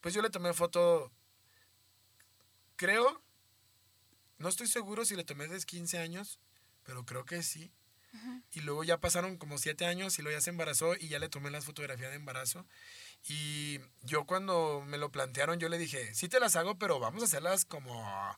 pues 0.00 0.14
yo 0.14 0.22
le 0.22 0.30
tomé 0.30 0.54
foto 0.54 1.12
creo, 2.78 3.20
no 4.38 4.48
estoy 4.48 4.68
seguro 4.68 5.04
si 5.04 5.16
le 5.16 5.24
tomé 5.24 5.46
desde 5.46 5.66
15 5.66 5.98
años, 5.98 6.40
pero 6.84 7.04
creo 7.04 7.26
que 7.26 7.42
sí. 7.42 7.70
Y 8.52 8.60
luego 8.60 8.82
ya 8.84 8.98
pasaron 8.98 9.36
como 9.36 9.58
7 9.58 9.84
años 9.84 10.18
y 10.18 10.22
luego 10.22 10.38
ya 10.38 10.40
se 10.40 10.48
embarazó 10.48 10.96
y 10.96 11.08
ya 11.08 11.18
le 11.18 11.28
tomé 11.28 11.50
las 11.50 11.66
fotografías 11.66 12.10
de 12.10 12.16
embarazo. 12.16 12.66
Y 13.28 13.80
yo 14.02 14.24
cuando 14.24 14.82
me 14.86 14.96
lo 14.96 15.12
plantearon, 15.12 15.60
yo 15.60 15.68
le 15.68 15.76
dije, 15.76 16.14
sí 16.14 16.28
te 16.28 16.40
las 16.40 16.56
hago, 16.56 16.78
pero 16.78 16.98
vamos 16.98 17.22
a 17.22 17.26
hacerlas 17.26 17.66
como 17.66 18.34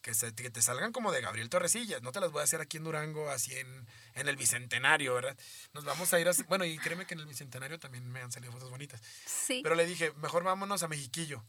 que, 0.00 0.14
se, 0.14 0.34
que 0.34 0.50
te 0.50 0.62
salgan 0.62 0.92
como 0.92 1.12
de 1.12 1.20
Gabriel 1.20 1.50
Torresillas. 1.50 2.00
No 2.00 2.12
te 2.12 2.20
las 2.20 2.32
voy 2.32 2.40
a 2.40 2.44
hacer 2.44 2.62
aquí 2.62 2.78
en 2.78 2.84
Durango, 2.84 3.28
así 3.28 3.54
en, 3.54 3.86
en 4.14 4.28
el 4.28 4.36
Bicentenario, 4.36 5.14
¿verdad? 5.14 5.36
Nos 5.74 5.84
vamos 5.84 6.12
a 6.14 6.18
ir 6.20 6.28
a... 6.28 6.32
Bueno, 6.48 6.64
y 6.64 6.78
créeme 6.78 7.06
que 7.06 7.14
en 7.14 7.20
el 7.20 7.26
Bicentenario 7.26 7.78
también 7.78 8.10
me 8.10 8.22
han 8.22 8.32
salido 8.32 8.52
fotos 8.52 8.70
bonitas. 8.70 9.02
Sí. 9.26 9.60
Pero 9.62 9.74
le 9.74 9.84
dije, 9.84 10.12
mejor 10.14 10.42
vámonos 10.42 10.82
a 10.82 10.88
Mexiquillo 10.88 11.44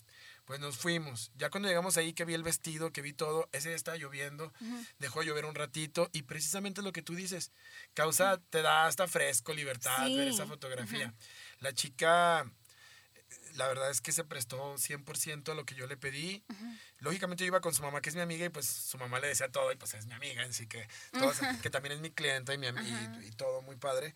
Pues 0.46 0.60
nos 0.60 0.78
fuimos. 0.78 1.32
Ya 1.36 1.50
cuando 1.50 1.70
llegamos 1.70 1.98
ahí, 1.98 2.14
que 2.14 2.26
vi 2.26 2.34
el 2.34 2.44
vestido, 2.44 2.92
que 2.92 3.02
vi 3.02 3.14
todo, 3.14 3.48
ese 3.52 3.70
día 3.70 3.76
estaba 3.76 3.98
lloviendo, 3.98 4.52
dejó 5.00 5.24
llover 5.24 5.46
un 5.46 5.56
ratito 5.56 6.10
y 6.14 6.24
precisamente 6.24 6.82
lo 6.82 6.92
que 6.92 7.02
tú 7.02 7.16
dices, 7.16 7.52
causa, 7.94 8.42
te 8.50 8.62
da 8.62 8.88
hasta 8.88 9.08
fresco, 9.08 9.54
libertad 9.54 10.08
ver 10.10 10.28
esa 10.28 10.46
fotografía. 10.48 11.14
La 11.60 11.74
chica, 11.74 12.52
la 13.54 13.68
verdad 13.68 13.92
es 13.92 14.02
que 14.02 14.12
se 14.12 14.24
prestó 14.24 14.76
100% 14.78 15.52
a 15.52 15.56
lo 15.56 15.64
que 15.66 15.76
yo 15.76 15.88
le 15.88 15.96
pedí. 15.96 16.44
Lógicamente 17.00 17.44
yo 17.44 17.48
iba 17.48 17.62
con 17.62 17.74
su 17.74 17.82
mamá, 17.84 18.02
que 18.02 18.10
es 18.10 18.16
mi 18.16 18.22
amiga, 18.22 18.46
y 18.46 18.50
pues 18.50 18.66
su 18.68 18.98
mamá 18.98 19.20
le 19.20 19.28
decía 19.28 19.50
todo, 19.50 19.72
y 19.72 19.76
pues 19.76 19.94
es 19.94 20.06
mi 20.06 20.14
amiga, 20.14 20.44
así 20.44 20.68
que, 20.68 20.88
que 21.62 21.70
también 21.70 21.94
es 21.94 22.02
mi 22.02 22.12
cliente 22.12 22.54
y, 22.54 22.58
mi, 22.58 22.68
y, 22.68 23.28
y 23.28 23.32
todo 23.32 23.62
muy 23.62 23.76
padre. 23.78 24.16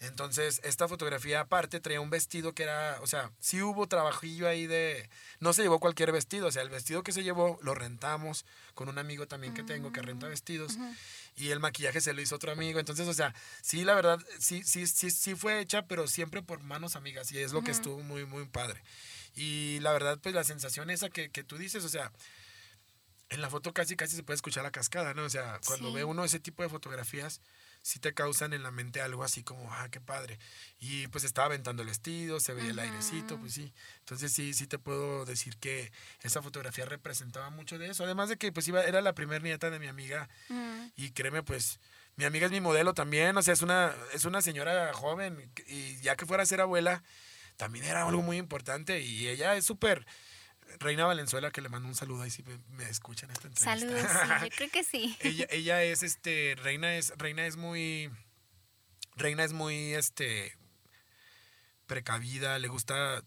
Entonces, 0.00 0.62
esta 0.64 0.88
fotografía 0.88 1.40
aparte 1.40 1.78
traía 1.78 2.00
un 2.00 2.08
vestido 2.08 2.54
que 2.54 2.62
era, 2.62 2.98
o 3.02 3.06
sea, 3.06 3.30
sí 3.38 3.60
hubo 3.60 3.86
trabajillo 3.86 4.48
ahí 4.48 4.66
de, 4.66 5.10
no 5.40 5.52
se 5.52 5.62
llevó 5.62 5.78
cualquier 5.78 6.10
vestido, 6.10 6.46
o 6.46 6.52
sea, 6.52 6.62
el 6.62 6.70
vestido 6.70 7.02
que 7.02 7.12
se 7.12 7.22
llevó 7.22 7.58
lo 7.62 7.74
rentamos 7.74 8.46
con 8.74 8.88
un 8.88 8.96
amigo 8.96 9.28
también 9.28 9.52
que 9.52 9.62
tengo 9.62 9.92
que 9.92 10.00
renta 10.00 10.26
mm, 10.26 10.30
vestidos 10.30 10.78
y 11.36 11.50
el 11.50 11.60
maquillaje 11.60 12.00
se 12.00 12.14
lo 12.14 12.22
hizo 12.22 12.36
otro 12.36 12.50
amigo, 12.50 12.80
entonces, 12.80 13.06
o 13.08 13.12
sea, 13.12 13.34
sí, 13.60 13.84
la 13.84 13.94
verdad, 13.94 14.18
sí, 14.38 14.62
sí, 14.64 14.86
sí, 14.86 15.10
sí 15.10 15.34
fue 15.34 15.60
hecha, 15.60 15.82
pero 15.86 16.06
siempre 16.06 16.42
por 16.42 16.62
manos 16.62 16.96
amigas 16.96 17.30
y 17.32 17.38
es 17.38 17.52
lo 17.52 17.62
que 17.62 17.70
estuvo 17.70 18.00
muy, 18.02 18.24
muy 18.24 18.46
padre. 18.46 18.82
Y 19.36 19.80
la 19.80 19.92
verdad, 19.92 20.18
pues 20.22 20.34
la 20.34 20.44
sensación 20.44 20.88
esa 20.88 21.10
que, 21.10 21.30
que 21.30 21.44
tú 21.44 21.58
dices, 21.58 21.84
o 21.84 21.90
sea, 21.90 22.10
en 23.28 23.40
la 23.40 23.50
foto 23.50 23.72
casi 23.72 23.96
casi 23.96 24.16
se 24.16 24.22
puede 24.22 24.36
escuchar 24.36 24.64
la 24.64 24.70
cascada, 24.70 25.12
¿no? 25.12 25.24
O 25.24 25.30
sea, 25.30 25.60
cuando 25.66 25.92
ve 25.92 26.04
uno 26.04 26.24
ese 26.24 26.40
tipo 26.40 26.62
de 26.62 26.68
fotografías, 26.68 27.40
sí 27.82 27.98
te 27.98 28.12
causan 28.14 28.52
en 28.52 28.62
la 28.62 28.70
mente 28.70 29.00
algo 29.00 29.24
así 29.24 29.42
como, 29.42 29.72
ah, 29.72 29.88
qué 29.90 30.00
padre. 30.00 30.38
Y 30.78 31.06
pues 31.08 31.24
estaba 31.24 31.46
aventando 31.46 31.82
el 31.82 31.88
vestido, 31.88 32.40
se 32.40 32.52
veía 32.52 32.70
el 32.70 32.78
airecito, 32.78 33.38
pues 33.38 33.54
sí. 33.54 33.72
Entonces 34.00 34.32
sí, 34.32 34.54
sí 34.54 34.66
te 34.66 34.78
puedo 34.78 35.24
decir 35.24 35.56
que 35.58 35.92
esa 36.22 36.42
fotografía 36.42 36.84
representaba 36.84 37.50
mucho 37.50 37.78
de 37.78 37.90
eso. 37.90 38.04
Además 38.04 38.28
de 38.28 38.36
que 38.36 38.52
pues 38.52 38.68
iba, 38.68 38.82
era 38.84 39.00
la 39.00 39.14
primer 39.14 39.42
nieta 39.42 39.70
de 39.70 39.78
mi 39.78 39.86
amiga. 39.86 40.28
Y 40.96 41.10
créeme, 41.10 41.42
pues, 41.42 41.80
mi 42.16 42.24
amiga 42.24 42.46
es 42.46 42.52
mi 42.52 42.60
modelo 42.60 42.92
también, 42.92 43.36
o 43.36 43.42
sea, 43.42 43.54
es 43.54 43.62
una, 43.62 43.94
es 44.12 44.24
una 44.24 44.42
señora 44.42 44.92
joven. 44.92 45.50
Y 45.66 45.96
ya 46.00 46.16
que 46.16 46.26
fuera 46.26 46.42
a 46.42 46.46
ser 46.46 46.60
abuela, 46.60 47.02
también 47.56 47.84
era 47.84 48.06
algo 48.06 48.22
muy 48.22 48.36
importante. 48.36 49.00
Y 49.00 49.28
ella 49.28 49.56
es 49.56 49.64
súper 49.64 50.06
Reina 50.78 51.04
Valenzuela, 51.06 51.50
que 51.50 51.60
le 51.60 51.68
mando 51.68 51.88
un 51.88 51.94
saludo 51.94 52.22
ahí 52.22 52.30
si 52.30 52.42
me, 52.42 52.88
escuchan 52.88 53.30
esta 53.30 53.48
entrevista. 53.48 53.78
Saludos, 53.78 54.10
sí, 54.10 54.44
yo 54.44 54.56
creo 54.56 54.70
que 54.70 54.84
sí. 54.84 55.16
ella, 55.20 55.46
ella 55.50 55.82
es, 55.82 56.02
este, 56.02 56.56
Reina 56.62 56.96
es, 56.96 57.12
Reina 57.16 57.46
es 57.46 57.56
muy, 57.56 58.10
Reina 59.16 59.44
es 59.44 59.52
muy, 59.52 59.94
este, 59.94 60.56
precavida, 61.86 62.58
le 62.58 62.68
gusta 62.68 63.24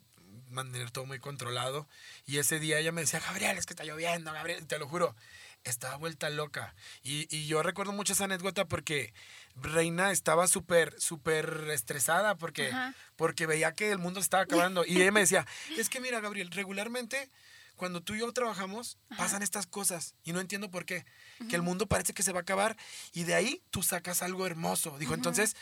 mantener 0.50 0.92
todo 0.92 1.06
muy 1.06 1.20
controlado. 1.20 1.88
Y 2.26 2.38
ese 2.38 2.60
día 2.60 2.80
ella 2.80 2.92
me 2.92 3.02
decía, 3.02 3.20
Gabriel, 3.20 3.58
es 3.58 3.66
que 3.66 3.74
está 3.74 3.84
lloviendo, 3.84 4.32
Gabriel, 4.32 4.66
te 4.68 4.80
lo 4.80 4.88
juro 4.88 5.16
estaba 5.64 5.96
vuelta 5.96 6.30
loca. 6.30 6.76
Y, 7.04 7.34
y, 7.36 7.48
yo 7.48 7.64
recuerdo 7.64 7.92
mucho 7.92 8.14
esa 8.14 8.26
anécdota 8.26 8.66
porque 8.66 9.14
Reina 9.56 10.12
estaba 10.12 10.48
súper, 10.48 11.00
súper 11.00 11.70
estresada 11.72 12.36
porque, 12.36 12.72
porque 13.16 13.46
veía 13.46 13.74
que 13.74 13.92
el 13.92 14.00
mundo 14.00 14.20
estaba 14.20 14.44
acabando. 14.44 14.86
Y 14.86 15.02
ella 15.02 15.12
me 15.12 15.22
decía, 15.22 15.46
es 15.78 15.90
que 15.90 16.00
mira, 16.00 16.20
Gabriel, 16.20 16.52
regularmente 16.52 17.30
cuando 17.76 18.02
tú 18.02 18.14
y 18.14 18.20
yo 18.20 18.32
trabajamos 18.32 18.98
pasan 19.18 19.42
estas 19.42 19.66
cosas 19.66 20.16
y 20.24 20.32
no 20.32 20.40
entiendo 20.40 20.70
por 20.70 20.86
qué. 20.86 21.06
Que 21.50 21.56
el 21.56 21.62
mundo 21.62 21.88
parece 21.88 22.14
que 22.14 22.24
se 22.24 22.32
va 22.32 22.40
a 22.40 22.42
acabar 22.44 22.78
y 23.14 23.24
de 23.24 23.36
ahí 23.36 23.62
tú 23.72 23.84
sacas 23.84 24.22
algo 24.22 24.46
hermoso. 24.46 24.98
Dijo, 25.00 25.14
entonces 25.14 25.56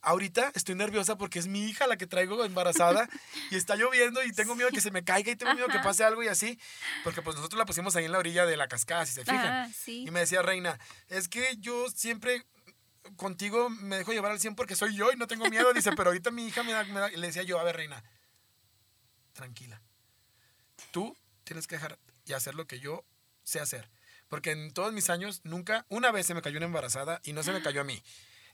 ahorita 0.00 0.52
estoy 0.54 0.74
nerviosa 0.74 1.16
porque 1.16 1.38
es 1.38 1.48
mi 1.48 1.68
hija 1.68 1.86
la 1.86 1.96
que 1.96 2.06
traigo 2.06 2.44
embarazada 2.44 3.08
y 3.50 3.56
está 3.56 3.74
lloviendo 3.76 4.22
y 4.24 4.32
tengo 4.32 4.54
miedo 4.54 4.70
que 4.70 4.80
se 4.80 4.90
me 4.90 5.04
caiga 5.04 5.32
y 5.32 5.36
tengo 5.36 5.54
miedo 5.54 5.68
que 5.68 5.80
pase 5.80 6.04
algo 6.04 6.22
y 6.22 6.28
así, 6.28 6.58
porque 7.04 7.22
pues 7.22 7.36
nosotros 7.36 7.58
la 7.58 7.66
pusimos 7.66 7.96
ahí 7.96 8.04
en 8.04 8.12
la 8.12 8.18
orilla 8.18 8.46
de 8.46 8.56
la 8.56 8.68
cascada, 8.68 9.04
si 9.06 9.12
se 9.12 9.24
fijan. 9.24 9.72
Y 9.86 10.10
me 10.10 10.20
decía 10.20 10.42
Reina, 10.42 10.78
es 11.08 11.28
que 11.28 11.56
yo 11.58 11.90
siempre 11.90 12.46
contigo 13.16 13.70
me 13.70 13.98
dejo 13.98 14.12
llevar 14.12 14.32
al 14.32 14.40
100 14.40 14.54
porque 14.54 14.76
soy 14.76 14.94
yo 14.94 15.12
y 15.12 15.16
no 15.16 15.26
tengo 15.26 15.48
miedo, 15.48 15.72
dice, 15.72 15.90
pero 15.96 16.10
ahorita 16.10 16.30
mi 16.30 16.46
hija 16.46 16.62
me 16.62 16.72
da, 16.72 16.84
me 16.84 17.00
da, 17.00 17.12
y 17.12 17.16
le 17.16 17.26
decía 17.28 17.42
yo, 17.42 17.58
a 17.58 17.64
ver 17.64 17.76
Reina, 17.76 18.02
tranquila, 19.32 19.80
tú 20.90 21.16
tienes 21.44 21.66
que 21.66 21.76
dejar 21.76 21.98
y 22.26 22.32
hacer 22.32 22.54
lo 22.54 22.66
que 22.66 22.80
yo 22.80 23.04
sé 23.42 23.60
hacer. 23.60 23.90
Porque 24.28 24.50
en 24.50 24.72
todos 24.72 24.92
mis 24.92 25.08
años, 25.08 25.40
nunca, 25.44 25.86
una 25.88 26.12
vez 26.12 26.26
se 26.26 26.34
me 26.34 26.42
cayó 26.42 26.58
una 26.58 26.66
embarazada 26.66 27.20
y 27.24 27.32
no 27.32 27.42
se 27.42 27.52
me 27.52 27.62
cayó 27.62 27.80
a 27.80 27.84
mí. 27.84 28.02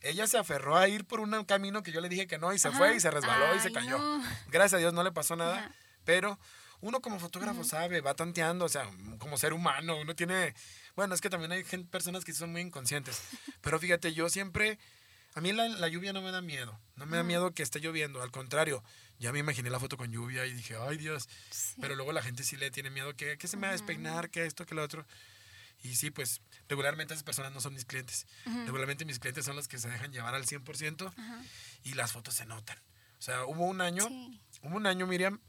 Ella 0.00 0.26
se 0.26 0.38
aferró 0.38 0.76
a 0.76 0.86
ir 0.86 1.04
por 1.04 1.18
un 1.18 1.44
camino 1.44 1.82
que 1.82 1.90
yo 1.90 2.00
le 2.00 2.08
dije 2.08 2.26
que 2.26 2.38
no 2.38 2.52
y 2.52 2.58
se 2.58 2.70
fue 2.70 2.94
y 2.94 3.00
se 3.00 3.10
resbaló 3.10 3.56
y 3.56 3.60
se 3.60 3.72
cayó. 3.72 3.98
Gracias 4.48 4.74
a 4.74 4.78
Dios 4.78 4.92
no 4.92 5.02
le 5.02 5.10
pasó 5.10 5.34
nada, 5.34 5.74
pero 6.04 6.38
uno 6.84 7.00
como 7.00 7.18
fotógrafo 7.18 7.64
sabe, 7.64 8.02
va 8.02 8.12
tanteando, 8.14 8.66
o 8.66 8.68
sea, 8.68 8.90
como 9.18 9.38
ser 9.38 9.54
humano, 9.54 9.96
uno 9.96 10.14
tiene, 10.14 10.54
bueno, 10.94 11.14
es 11.14 11.22
que 11.22 11.30
también 11.30 11.50
hay 11.50 11.64
personas 11.84 12.26
que 12.26 12.34
son 12.34 12.52
muy 12.52 12.60
inconscientes, 12.60 13.22
pero 13.62 13.78
fíjate, 13.78 14.12
yo 14.12 14.28
siempre, 14.28 14.78
a 15.34 15.40
mí 15.40 15.52
la, 15.52 15.88
lluvia 15.88 16.12
no 16.12 16.20
me 16.20 16.30
da 16.30 16.42
miedo, 16.42 16.78
no 16.96 17.06
me 17.06 17.16
da 17.16 17.22
miedo 17.22 17.52
que 17.52 17.62
esté 17.62 17.80
lloviendo, 17.80 18.22
al 18.22 18.30
contrario, 18.30 18.84
ya 19.18 19.32
me 19.32 19.38
imaginé 19.38 19.70
la 19.70 19.80
foto 19.80 19.96
con 19.96 20.12
lluvia 20.12 20.44
y 20.44 20.52
dije, 20.52 20.76
ay 20.78 20.98
Dios, 20.98 21.26
pero 21.80 21.94
luego 21.96 22.12
la 22.12 22.22
gente 22.22 22.44
sí 22.44 22.58
le 22.58 22.70
tiene 22.70 22.90
miedo 22.90 23.16
que, 23.16 23.38
que 23.38 23.48
se 23.48 23.56
me 23.56 23.62
va 23.62 23.68
a 23.70 23.72
despeinar, 23.72 24.28
que 24.28 24.44
esto, 24.44 24.66
que 24.66 24.74
lo 24.74 24.82
otro. 24.82 25.06
Y 25.82 25.96
sí, 25.96 26.10
pues 26.10 26.42
regularmente 26.68 27.14
esas 27.14 27.24
personas 27.24 27.52
no 27.52 27.60
son 27.60 27.74
mis 27.74 27.84
clientes. 27.84 28.26
Regularmente 28.64 29.04
mis 29.04 29.18
clientes 29.18 29.44
son 29.44 29.54
los 29.54 29.68
que 29.68 29.78
se 29.78 29.88
dejan 29.88 30.12
llevar 30.12 30.34
al 30.34 30.46
100% 30.46 31.12
y 31.84 31.92
las 31.92 32.12
fotos 32.12 32.34
se 32.34 32.46
notan. 32.46 32.78
O 33.18 33.22
sea, 33.22 33.44
hubo 33.44 33.66
un 33.66 33.82
año, 33.82 34.06
hubo 34.62 34.76
un 34.76 34.86
año, 34.86 35.06
Miriam, 35.06 35.40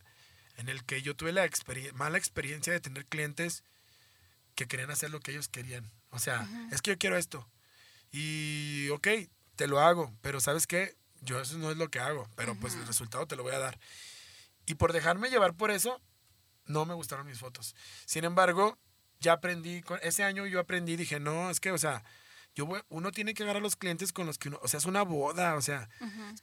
en 0.58 0.70
el 0.70 0.84
que 0.84 1.02
yo 1.02 1.16
tuve 1.16 1.32
la 1.32 1.50
mala 1.94 2.18
experiencia 2.18 2.74
de 2.74 2.80
tener 2.80 3.06
clientes 3.06 3.64
que 4.56 4.68
querían 4.68 4.92
hacer 4.92 5.10
lo 5.10 5.20
que 5.20 5.32
ellos 5.32 5.50
querían. 5.50 5.92
O 6.12 6.20
sea, 6.20 6.48
es 6.72 6.82
que 6.82 6.92
yo 6.92 6.98
quiero 6.98 7.18
esto. 7.18 7.48
Y, 8.12 8.88
ok, 8.90 9.08
te 9.56 9.68
lo 9.68 9.80
hago, 9.80 10.14
pero 10.22 10.40
¿sabes 10.40 10.68
qué? 10.68 10.96
Yo 11.22 11.42
eso 11.42 11.58
no 11.58 11.72
es 11.72 11.78
lo 11.78 11.90
que 11.90 12.00
hago, 12.00 12.30
pero 12.36 12.56
pues 12.56 12.76
el 12.76 12.88
resultado 12.88 13.28
te 13.28 13.36
lo 13.36 13.44
voy 13.44 13.54
a 13.54 13.60
dar. 13.60 13.80
Y 14.66 14.76
por 14.76 14.94
dejarme 14.94 15.30
llevar 15.30 15.56
por 15.56 15.72
eso, 15.72 16.02
no 16.66 16.86
me 16.86 16.94
gustaron 16.94 17.26
mis 17.26 17.40
fotos. 17.40 17.76
Sin 18.06 18.24
embargo, 18.24 18.78
ya 19.20 19.34
aprendí, 19.34 19.84
ese 20.02 20.24
año 20.24 20.46
yo 20.46 20.60
aprendí, 20.60 20.96
dije, 20.96 21.20
no, 21.20 21.50
es 21.50 21.60
que, 21.60 21.72
o 21.72 21.78
sea, 21.78 22.04
yo 22.54 22.68
uno 22.90 23.12
tiene 23.12 23.34
que 23.34 23.44
agarrar 23.44 23.62
a 23.62 23.64
los 23.64 23.76
clientes 23.76 24.14
con 24.14 24.26
los 24.26 24.38
que 24.38 24.50
uno, 24.50 24.60
o 24.64 24.68
sea, 24.68 24.78
es 24.78 24.86
una 24.86 25.04
boda, 25.04 25.56
o 25.56 25.62
sea, 25.62 25.90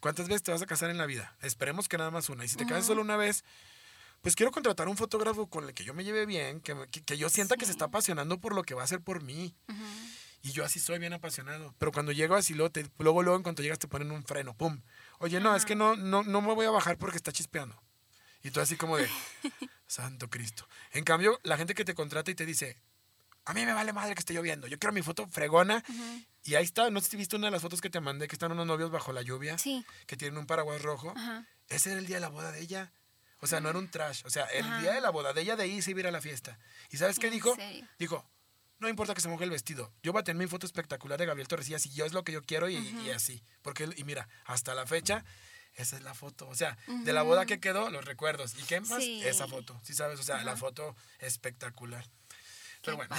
¿cuántas 0.01 0.29
veces 0.29 0.43
te 0.43 0.53
vas 0.53 0.63
a 0.63 0.67
casar 0.67 0.91
en 0.91 0.99
la 0.99 1.07
vida? 1.07 1.37
Esperemos 1.41 1.89
que 1.89 1.97
nada 1.97 2.11
más 2.11 2.29
una. 2.29 2.45
Y 2.45 2.49
si 2.49 2.57
te 2.57 2.67
casas 2.67 2.87
solo 2.87 3.01
una 3.01 3.17
vez, 3.17 3.45
pues 4.23 4.37
quiero 4.37 4.53
contratar 4.53 4.89
un 4.89 4.97
fotógrafo 4.97 5.49
con 5.49 5.65
el 5.65 5.75
que 5.75 5.85
yo 5.85 5.95
me 5.95 6.05
lleve 6.05 6.27
bien, 6.27 6.61
que, 6.61 6.75
que, 7.05 7.19
yo 7.19 7.29
sienta 7.29 7.57
que 7.57 7.67
se 7.67 7.73
está 7.73 7.87
apasionando 7.87 8.41
por 8.41 8.55
lo 8.55 8.63
que 8.63 8.75
va 8.75 8.83
a 8.83 8.85
hacer 8.85 9.01
por 9.01 9.23
mí. 9.23 9.55
Y 10.43 10.53
yo 10.53 10.65
así 10.65 10.81
soy 10.81 10.99
bien 10.99 11.13
apasionado. 11.13 11.75
Pero 11.79 11.93
cuando 11.93 12.13
llego 12.13 12.35
así, 12.35 12.55
luego, 12.55 12.73
luego, 12.99 13.23
luego 13.23 13.37
en 13.37 13.43
cuanto 13.43 13.63
llegas 13.63 13.79
te 13.79 13.89
ponen 13.89 14.11
un 14.11 14.25
freno, 14.25 14.55
¡pum! 14.55 14.81
Oye, 15.19 15.39
no, 15.41 15.55
es 15.55 15.65
que 15.65 15.77
no, 15.77 15.97
no, 15.97 16.23
no 16.23 16.41
me 16.41 16.55
voy 16.55 16.67
a 16.67 16.71
bajar 16.71 16.99
porque 16.99 17.17
está 17.17 17.33
chispeando. 17.33 17.81
Y 18.43 18.51
tú 18.51 18.61
así 18.61 18.77
como 18.77 18.97
de, 18.97 19.09
Santo 19.87 20.31
Cristo. 20.31 20.67
En 20.93 21.05
cambio, 21.05 21.39
la 21.43 21.57
gente 21.57 21.75
que 21.75 21.85
te 21.85 21.95
contrata 21.95 22.31
y 22.31 22.35
te 22.35 22.47
dice, 22.47 22.77
a 23.45 23.55
mí 23.55 23.67
me 23.67 23.73
vale 23.73 23.93
madre 23.93 24.15
que 24.15 24.21
esté 24.21 24.35
lloviendo, 24.35 24.67
yo 24.67 24.79
quiero 24.79 24.93
mi 24.93 25.03
foto 25.03 25.27
fregona. 25.29 25.83
Y 26.45 26.55
ahí 26.55 26.65
está, 26.65 26.91
no 26.91 27.01
sé 27.01 27.11
si 27.11 27.17
viste 27.17 27.37
una 27.37 27.49
de 27.49 27.53
las 27.53 27.63
fotos 27.63 27.81
que 27.81 27.91
te 27.91 28.01
mandé, 28.01 28.27
que 28.27 28.35
están 28.35 28.53
unos 28.53 28.67
novios 28.67 28.91
bajo 28.91 29.13
la 29.13 29.23
lluvia, 29.23 29.59
sí. 29.59 29.85
que 30.07 30.17
tienen 30.17 30.39
un 30.39 30.47
paraguas 30.47 30.83
rojo. 30.83 31.13
Ese 31.69 31.91
era 31.91 32.01
el 32.01 32.07
día 32.07 32.17
de 32.17 32.21
la 32.21 32.29
boda 32.29 32.53
de 32.53 32.61
ella. 32.61 32.93
O 33.43 33.47
sea, 33.47 33.61
no 33.61 33.69
era 33.69 33.79
un 33.79 33.91
trash. 33.91 34.23
O 34.25 34.31
sea, 34.31 34.45
el 34.47 34.65
día 34.81 34.93
de 34.93 35.01
la 35.01 35.11
boda 35.11 35.35
de 35.35 35.43
ella 35.43 35.57
de 35.57 35.65
ahí 35.65 35.83
se 35.83 35.91
iba 35.91 36.09
a, 36.09 36.13
la 36.13 36.21
fiesta. 36.21 36.59
¿Y 36.91 36.97
sabes 36.97 37.19
qué 37.19 37.31
dijo? 37.31 37.55
Dijo, 37.99 38.25
no 38.79 38.89
importa 38.89 39.15
que 39.15 39.21
se 39.21 39.29
moje 39.29 39.45
el 39.45 39.51
vestido. 39.51 39.93
Yo 40.03 40.13
voy 40.13 40.21
a 40.21 40.25
tener 40.25 40.43
mi 40.43 40.49
foto 40.49 40.65
espectacular 40.65 41.19
de 41.19 41.27
Gabriel 41.27 41.49
Torres 41.49 41.69
y 41.69 41.91
yo 41.91 42.07
es 42.07 42.13
lo 42.13 42.25
que 42.25 42.33
yo 42.33 42.43
quiero 42.43 42.71
y, 42.71 42.77
y 42.77 43.11
así. 43.11 43.45
Porque, 43.61 43.89
y 43.97 44.05
mira, 44.05 44.29
hasta 44.47 44.75
la 44.75 44.87
fecha 44.87 45.25
esa 45.75 45.97
es 45.97 46.03
la 46.03 46.15
foto. 46.15 46.49
O 46.49 46.55
sea, 46.55 46.77
de 46.87 47.13
la 47.13 47.23
boda 47.23 47.47
que 47.47 47.61
quedó, 47.61 47.91
los 47.91 48.05
recuerdos. 48.05 48.55
¿Y 48.59 48.63
qué 48.65 48.81
más? 48.81 49.03
Esa 49.03 49.49
foto. 49.49 49.81
¿Sí 49.83 49.95
sabes? 49.95 50.21
O 50.21 50.23
sea, 50.23 50.43
la 50.45 50.57
foto 50.57 50.95
espectacular. 51.19 52.05
Pero 52.83 52.97
bueno. 52.97 53.15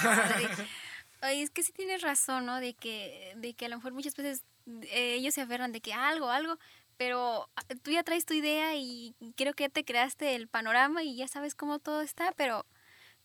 Oye, 1.24 1.42
es 1.42 1.50
que 1.50 1.64
sí 1.64 1.72
tienes 1.72 2.02
razón, 2.02 2.46
¿no? 2.46 2.60
De 2.60 2.74
que, 2.76 3.34
de 3.38 3.54
que 3.56 3.66
a 3.66 3.70
lo 3.70 3.78
mejor 3.78 3.94
muchas 3.94 4.16
veces 4.16 4.44
eh, 4.68 5.16
ellos 5.16 5.34
se 5.34 5.42
aferran 5.42 5.72
de 5.72 5.82
que 5.82 5.94
algo, 5.94 6.30
algo, 6.30 6.60
pero 7.04 7.50
ah, 7.58 7.62
tú 7.82 7.92
ya 7.92 8.02
traes 8.04 8.26
tu 8.26 8.34
idea 8.34 8.78
y 8.78 9.14
creo 9.36 9.54
que 9.54 9.66
ya 9.66 9.70
te 9.70 9.84
creaste 9.84 10.36
el 10.36 10.48
panorama 10.48 11.04
y 11.04 11.18
ya 11.18 11.28
sabes 11.28 11.54
cómo 11.54 11.80
todo 11.80 12.02
está, 12.02 12.32
pero, 12.38 12.66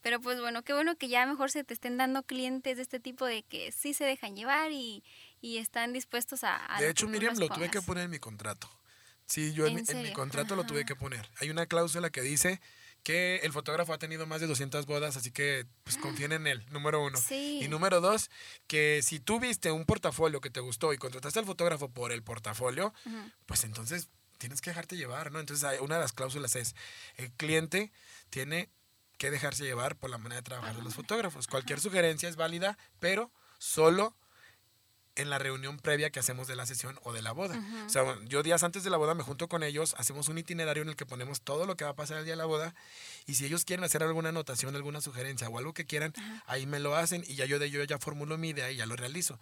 pero 0.00 0.20
pues 0.20 0.40
bueno, 0.40 0.64
qué 0.64 0.72
bueno 0.72 0.96
que 0.96 1.08
ya 1.08 1.24
mejor 1.26 1.52
se 1.52 1.62
te 1.62 1.74
estén 1.74 1.96
dando 1.96 2.24
clientes 2.24 2.76
de 2.76 2.82
este 2.82 2.98
tipo 2.98 3.24
de 3.24 3.44
que 3.44 3.70
sí 3.70 3.94
se 3.94 4.02
dejan 4.02 4.34
llevar 4.34 4.72
y, 4.72 5.04
y 5.40 5.58
están 5.58 5.92
dispuestos 5.92 6.42
a... 6.42 6.60
de 6.80 6.90
hecho, 6.90 7.06
Miriam, 7.06 7.36
lo 7.38 7.48
tuve 7.48 7.70
que 7.70 7.80
poner 7.80 8.06
en 8.06 8.10
mi 8.10 8.18
contrato. 8.18 8.68
Sí, 9.26 9.52
yo 9.52 9.66
en, 9.66 9.76
mi, 9.76 10.12
contrato 10.12 10.56
lo 10.56 10.64
tuve 10.64 10.84
que 10.84 10.96
poner. 10.96 11.30
Hay 11.40 11.50
una 11.50 11.66
cláusula 11.66 12.10
que 12.10 12.22
dice 12.22 12.60
que 13.02 13.36
el 13.36 13.52
fotógrafo 13.52 13.92
ha 13.92 13.98
tenido 13.98 14.26
más 14.26 14.40
de 14.40 14.46
200 14.46 14.86
bodas, 14.86 15.16
así 15.16 15.30
que 15.30 15.66
pues 15.84 15.96
confíen 15.96 16.32
en 16.32 16.46
él, 16.46 16.64
número 16.70 17.02
uno. 17.02 17.18
Y 17.62 17.68
número 17.68 18.00
dos, 18.00 18.30
que 18.66 19.00
si 19.02 19.20
tú 19.20 19.40
viste 19.40 19.70
un 19.72 19.86
portafolio 19.86 20.40
que 20.40 20.50
te 20.50 20.60
gustó 20.60 20.92
y 20.92 20.98
contrataste 20.98 21.38
al 21.38 21.46
fotógrafo 21.46 21.88
por 21.88 22.12
el 22.12 22.22
portafolio, 22.22 22.92
pues 23.46 23.64
entonces 23.64 24.08
tienes 24.38 24.60
que 24.60 24.70
dejarte 24.70 24.96
llevar, 24.96 25.32
¿no? 25.32 25.40
Entonces 25.40 25.80
una 25.80 25.96
de 25.96 26.02
las 26.02 26.12
cláusulas 26.12 26.56
es, 26.56 26.74
el 27.16 27.32
cliente 27.32 27.92
tiene 28.30 28.70
que 29.18 29.30
dejarse 29.30 29.64
llevar 29.64 29.96
por 29.96 30.10
la 30.10 30.18
manera 30.18 30.36
de 30.36 30.44
trabajar 30.44 30.76
de 30.76 30.82
los 30.82 30.94
fotógrafos. 30.94 31.46
Cualquier 31.48 31.80
sugerencia 31.80 32.28
es 32.28 32.36
válida, 32.36 32.78
pero 33.00 33.32
solo 33.58 34.16
en 35.18 35.30
la 35.30 35.38
reunión 35.38 35.78
previa 35.78 36.10
que 36.10 36.20
hacemos 36.20 36.48
de 36.48 36.56
la 36.56 36.66
sesión 36.66 36.98
o 37.02 37.12
de 37.12 37.22
la 37.22 37.32
boda. 37.32 37.60
O 37.86 37.88
sea, 37.88 38.16
yo 38.26 38.42
días 38.42 38.62
antes 38.62 38.84
de 38.84 38.90
la 38.90 38.96
boda 38.96 39.14
me 39.14 39.22
junto 39.22 39.48
con 39.48 39.62
ellos, 39.62 39.94
hacemos 39.98 40.28
un 40.28 40.38
itinerario 40.38 40.82
en 40.82 40.88
el 40.88 40.96
que 40.96 41.06
ponemos 41.06 41.40
todo 41.40 41.66
lo 41.66 41.76
que 41.76 41.84
va 41.84 41.90
a 41.90 41.96
pasar 41.96 42.18
el 42.18 42.24
día 42.24 42.32
de 42.32 42.38
la 42.38 42.46
boda 42.46 42.74
y 43.26 43.34
si 43.34 43.44
ellos 43.44 43.64
quieren 43.64 43.84
hacer 43.84 44.02
alguna 44.02 44.30
anotación, 44.30 44.74
alguna 44.74 45.00
sugerencia 45.00 45.48
o 45.48 45.58
algo 45.58 45.74
que 45.74 45.84
quieran, 45.84 46.12
ahí 46.46 46.66
me 46.66 46.80
lo 46.80 46.96
hacen 46.96 47.24
y 47.26 47.34
ya 47.34 47.44
yo 47.44 47.58
de 47.58 47.66
ello 47.66 47.84
ya 47.84 47.98
formulo 47.98 48.38
mi 48.38 48.50
idea 48.50 48.70
y 48.70 48.76
ya 48.76 48.86
lo 48.86 48.96
realizo. 48.96 49.38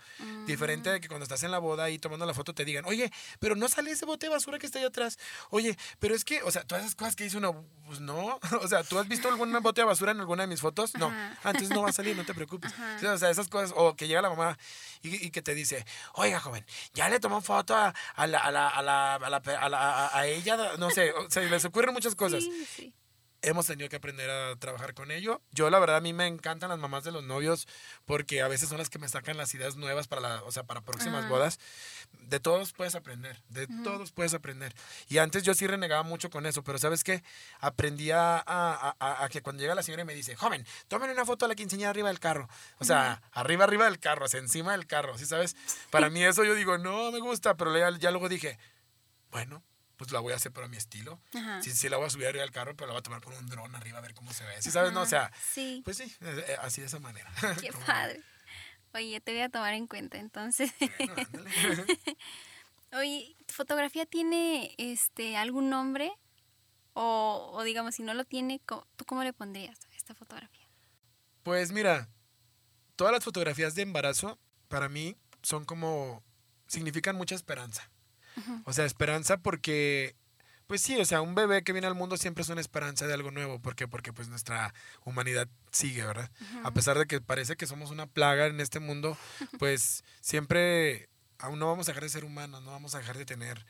Diferente 0.47 0.91
de 0.91 1.01
que 1.01 1.09
cuando 1.09 1.25
estás 1.25 1.43
en 1.43 1.51
la 1.51 1.59
boda 1.59 1.91
y 1.91 1.99
tomando 1.99 2.27
la 2.27 2.35
foto 2.35 2.55
te 2.55 2.65
digan, 2.65 2.85
oye, 2.87 3.13
pero 3.39 3.55
no 3.55 3.69
sale 3.69 3.91
ese 3.91 4.07
bote 4.07 4.27
de 4.27 4.31
basura 4.31 4.59
que 4.59 4.67
está 4.67 4.79
ahí 4.79 4.85
atrás. 4.85 5.19
Oye, 5.51 5.77
pero 5.99 6.15
es 6.15 6.25
que, 6.25 6.43
o 6.43 6.51
sea, 6.51 6.65
todas 6.65 6.85
esas 6.85 6.95
cosas 6.95 7.17
que 7.17 7.25
dice 7.25 7.37
uno, 7.37 7.65
pues 7.87 8.01
no. 8.01 8.39
o 8.63 8.69
sea, 8.69 8.83
¿tú 8.83 8.99
has 8.99 9.09
visto 9.09 9.29
algún 9.29 9.53
bote 9.63 9.81
de 9.81 9.87
basura 9.87 10.13
en 10.13 10.21
alguna 10.21 10.45
de 10.45 10.49
mis 10.49 10.61
fotos? 10.61 10.95
No. 10.95 11.13
Antes 11.43 11.71
no 11.71 11.83
va 11.83 11.91
a 11.91 11.93
salir, 11.93 12.17
no 12.17 12.25
te 12.25 12.35
preocupes. 12.35 12.73
O 13.05 13.19
sea, 13.19 13.31
esas 13.31 13.49
cosas, 13.49 13.73
o 13.77 13.95
que 13.97 14.09
llega 14.09 14.23
la 14.23 14.31
mamá 14.31 14.59
y, 15.03 15.27
y 15.27 15.31
que 15.31 15.43
te 15.43 15.55
dice, 15.55 15.66
oiga, 16.15 16.41
joven, 16.41 16.65
ya 16.95 17.09
le 17.09 17.21
tomó 17.21 17.41
foto 17.41 17.75
a, 17.75 17.95
a, 18.15 18.27
la, 18.27 18.39
a, 18.39 18.51
la, 18.51 18.69
a, 18.69 18.83
la, 18.83 19.15
a, 19.15 19.69
la, 19.69 20.09
a, 20.13 20.27
ella, 20.27 20.57
no 20.79 20.91
sé, 20.91 21.13
se 21.29 21.49
les 21.49 21.65
ocurren 21.65 21.93
muchas 21.93 22.15
cosas. 22.15 22.45
Sí, 22.45 22.67
sí. 22.67 22.95
Hemos 23.47 23.67
tenido 23.69 23.89
que 23.89 23.95
aprender 23.95 24.29
a 24.29 24.57
trabajar 24.57 24.93
con 24.93 25.13
ello. 25.13 25.41
Yo, 25.53 25.71
la 25.71 25.79
verdad, 25.79 25.99
a 25.99 26.01
mí 26.01 26.13
me 26.13 26.27
encantan 26.27 26.69
las 26.69 26.81
mamás 26.81 27.05
de 27.05 27.13
los 27.13 27.23
novios 27.23 27.69
porque 28.05 28.43
a 28.43 28.49
veces 28.49 28.69
son 28.69 28.79
las 28.79 28.91
que 28.91 28.99
me 28.99 29.09
sacan 29.09 29.37
las 29.37 29.55
ideas 29.55 29.77
nuevas 29.77 30.09
para, 30.09 30.21
la, 30.21 30.43
o 30.43 30.51
sea, 30.51 30.65
para 30.65 30.81
próximas 30.81 31.29
bodas. 31.29 31.61
De 32.23 32.41
todos 32.41 32.73
puedes 32.73 32.97
aprender, 32.97 33.41
de 33.49 33.69
todos 33.85 34.11
puedes 34.11 34.35
aprender. 34.35 34.75
Y 35.09 35.19
antes 35.19 35.45
yo 35.45 35.55
sí 35.55 35.65
renegaba 35.69 36.03
mucho 36.03 36.29
con 36.29 36.45
eso, 36.45 36.65
pero 36.65 36.79
¿sabes 36.79 37.05
qué? 37.05 37.23
Aprendí 37.61 38.11
a, 38.11 38.43
a, 38.45 38.97
a, 38.99 39.29
que 39.29 39.43
cuando 39.43 39.61
llega 39.61 39.77
la 39.77 39.85
señora 39.85 40.03
y 40.03 40.07
me 40.07 40.15
dice, 40.15 40.35
joven, 40.35 40.67
tomen 40.89 41.11
una 41.11 41.25
foto 41.25 41.45
a 41.45 41.49
la 41.49 41.55
quinceañera 41.55 41.91
arriba 41.91 42.09
del 42.09 42.19
carro. 42.19 42.49
O 42.79 42.85
sea, 42.85 43.23
arriba, 43.31 43.63
arriba 43.63 43.85
del 43.85 44.01
carro, 44.01 44.27
sea, 44.27 44.41
encima 44.41 44.73
del 44.73 44.89
carro, 44.89 45.17
¿sí 45.19 45.25
sabes? 45.25 45.55
Para 45.91 46.11
mí 46.11 46.25
eso 46.25 46.43
yo 46.43 46.57
digo, 46.57 46.79
no 46.79 47.13
me 47.13 47.21
gusta, 47.21 47.57
pero 47.57 47.79
ya, 47.79 47.97
ya 47.97 48.11
luego 48.11 48.29
dije, 48.29 48.59
bueno, 49.31 49.63
pues 49.97 50.13
la 50.13 50.21
voy 50.21 50.33
a 50.33 50.37
hacer 50.37 50.53
pero 50.53 50.67
a 50.67 50.69
mi 50.69 50.77
estilo. 50.77 51.21
Sí, 51.63 51.71
sí, 51.71 51.89
la 51.89 51.97
voy 51.97 52.07
a 52.07 52.11
subir 52.11 52.27
arriba 52.27 52.43
del 52.43 52.53
carro, 52.53 52.77
pero 52.77 52.89
la 52.89 52.93
voy 52.93 53.01
a 53.01 53.03
tomar 53.03 53.21
con 53.23 53.35
un 53.35 53.47
dron 53.47 53.75
arriba 53.75 53.99
a 53.99 54.01
ver 54.03 54.15
cómo 54.15 54.33
se 54.33 54.45
ve. 54.45 54.61
¿Sí 54.61 54.71
sabes? 54.71 54.93
No, 54.93 55.03
o 55.03 55.07
sea, 55.07 55.33
sí. 55.53 55.83
pues 55.85 55.97
sí, 55.97 56.15
así 56.61 56.81
de 56.81 56.87
esa 56.87 56.99
manera. 56.99 57.31
Qué 57.61 57.73
padre. 57.87 58.23
Oye, 58.95 59.21
te 59.21 59.33
voy 59.33 59.43
a 59.43 59.49
tomar 59.49 59.75
en 59.75 59.87
cuenta 59.87 60.19
entonces. 60.19 60.73
Bueno, 60.99 61.15
Oye, 62.93 63.37
¿tu 63.47 63.55
fotografía 63.55 64.07
tiene 64.07 64.75
este 64.79 65.37
algún 65.37 65.69
nombre? 65.69 66.13
O, 66.95 67.51
o, 67.53 67.63
digamos, 67.63 67.95
si 67.95 68.03
no 68.03 68.15
lo 68.15 68.25
tiene, 68.25 68.61
¿tú 68.97 69.05
cómo 69.05 69.23
le 69.23 69.35
pondrías 69.35 69.79
a 69.93 69.97
esta 69.97 70.15
fotografía? 70.15 70.67
Pues 71.43 71.73
mira, 71.73 72.09
todas 72.95 73.13
las 73.13 73.23
fotografías 73.23 73.75
de 73.75 73.83
embarazo 73.83 74.39
para 74.69 74.89
mí 74.89 75.17
son 75.43 75.67
como, 75.67 76.25
significan 76.67 77.17
mucha 77.17 77.35
esperanza. 77.35 77.91
O 78.65 78.73
sea, 78.73 78.85
esperanza 78.85 79.39
porque, 79.39 80.15
pues 80.67 80.81
sí, 80.81 80.97
o 80.99 81.05
sea, 81.05 81.21
un 81.21 81.35
bebé 81.35 81.63
que 81.63 81.73
viene 81.73 81.87
al 81.87 81.95
mundo 81.95 82.17
siempre 82.17 82.43
es 82.43 82.49
una 82.49 82.61
esperanza 82.61 83.07
de 83.07 83.15
algo 83.15 83.31
nuevo. 83.31 83.61
¿Por 83.61 83.75
qué? 83.77 83.89
Porque 83.89 84.13
pues 84.13 84.29
nuestra 84.29 84.75
humanidad 85.05 85.49
sigue, 85.71 86.05
¿verdad? 86.05 86.31
A 86.65 86.73
pesar 86.73 86.99
de 86.99 87.07
que 87.07 87.21
parece 87.21 87.57
que 87.57 87.67
somos 87.67 87.91
una 87.91 88.07
plaga 88.07 88.47
en 88.47 88.61
este 88.61 88.81
mundo, 88.81 89.17
pues 89.59 90.05
siempre 90.21 91.09
aún 91.39 91.59
no 91.59 91.67
vamos 91.67 91.89
a 91.89 91.93
dejar 91.93 92.05
de 92.05 92.11
ser 92.11 92.25
humanos, 92.25 92.63
no 92.63 92.71
vamos 92.71 92.95
a 92.95 92.99
dejar 92.99 93.19
de 93.19 93.27
tener, 93.27 93.67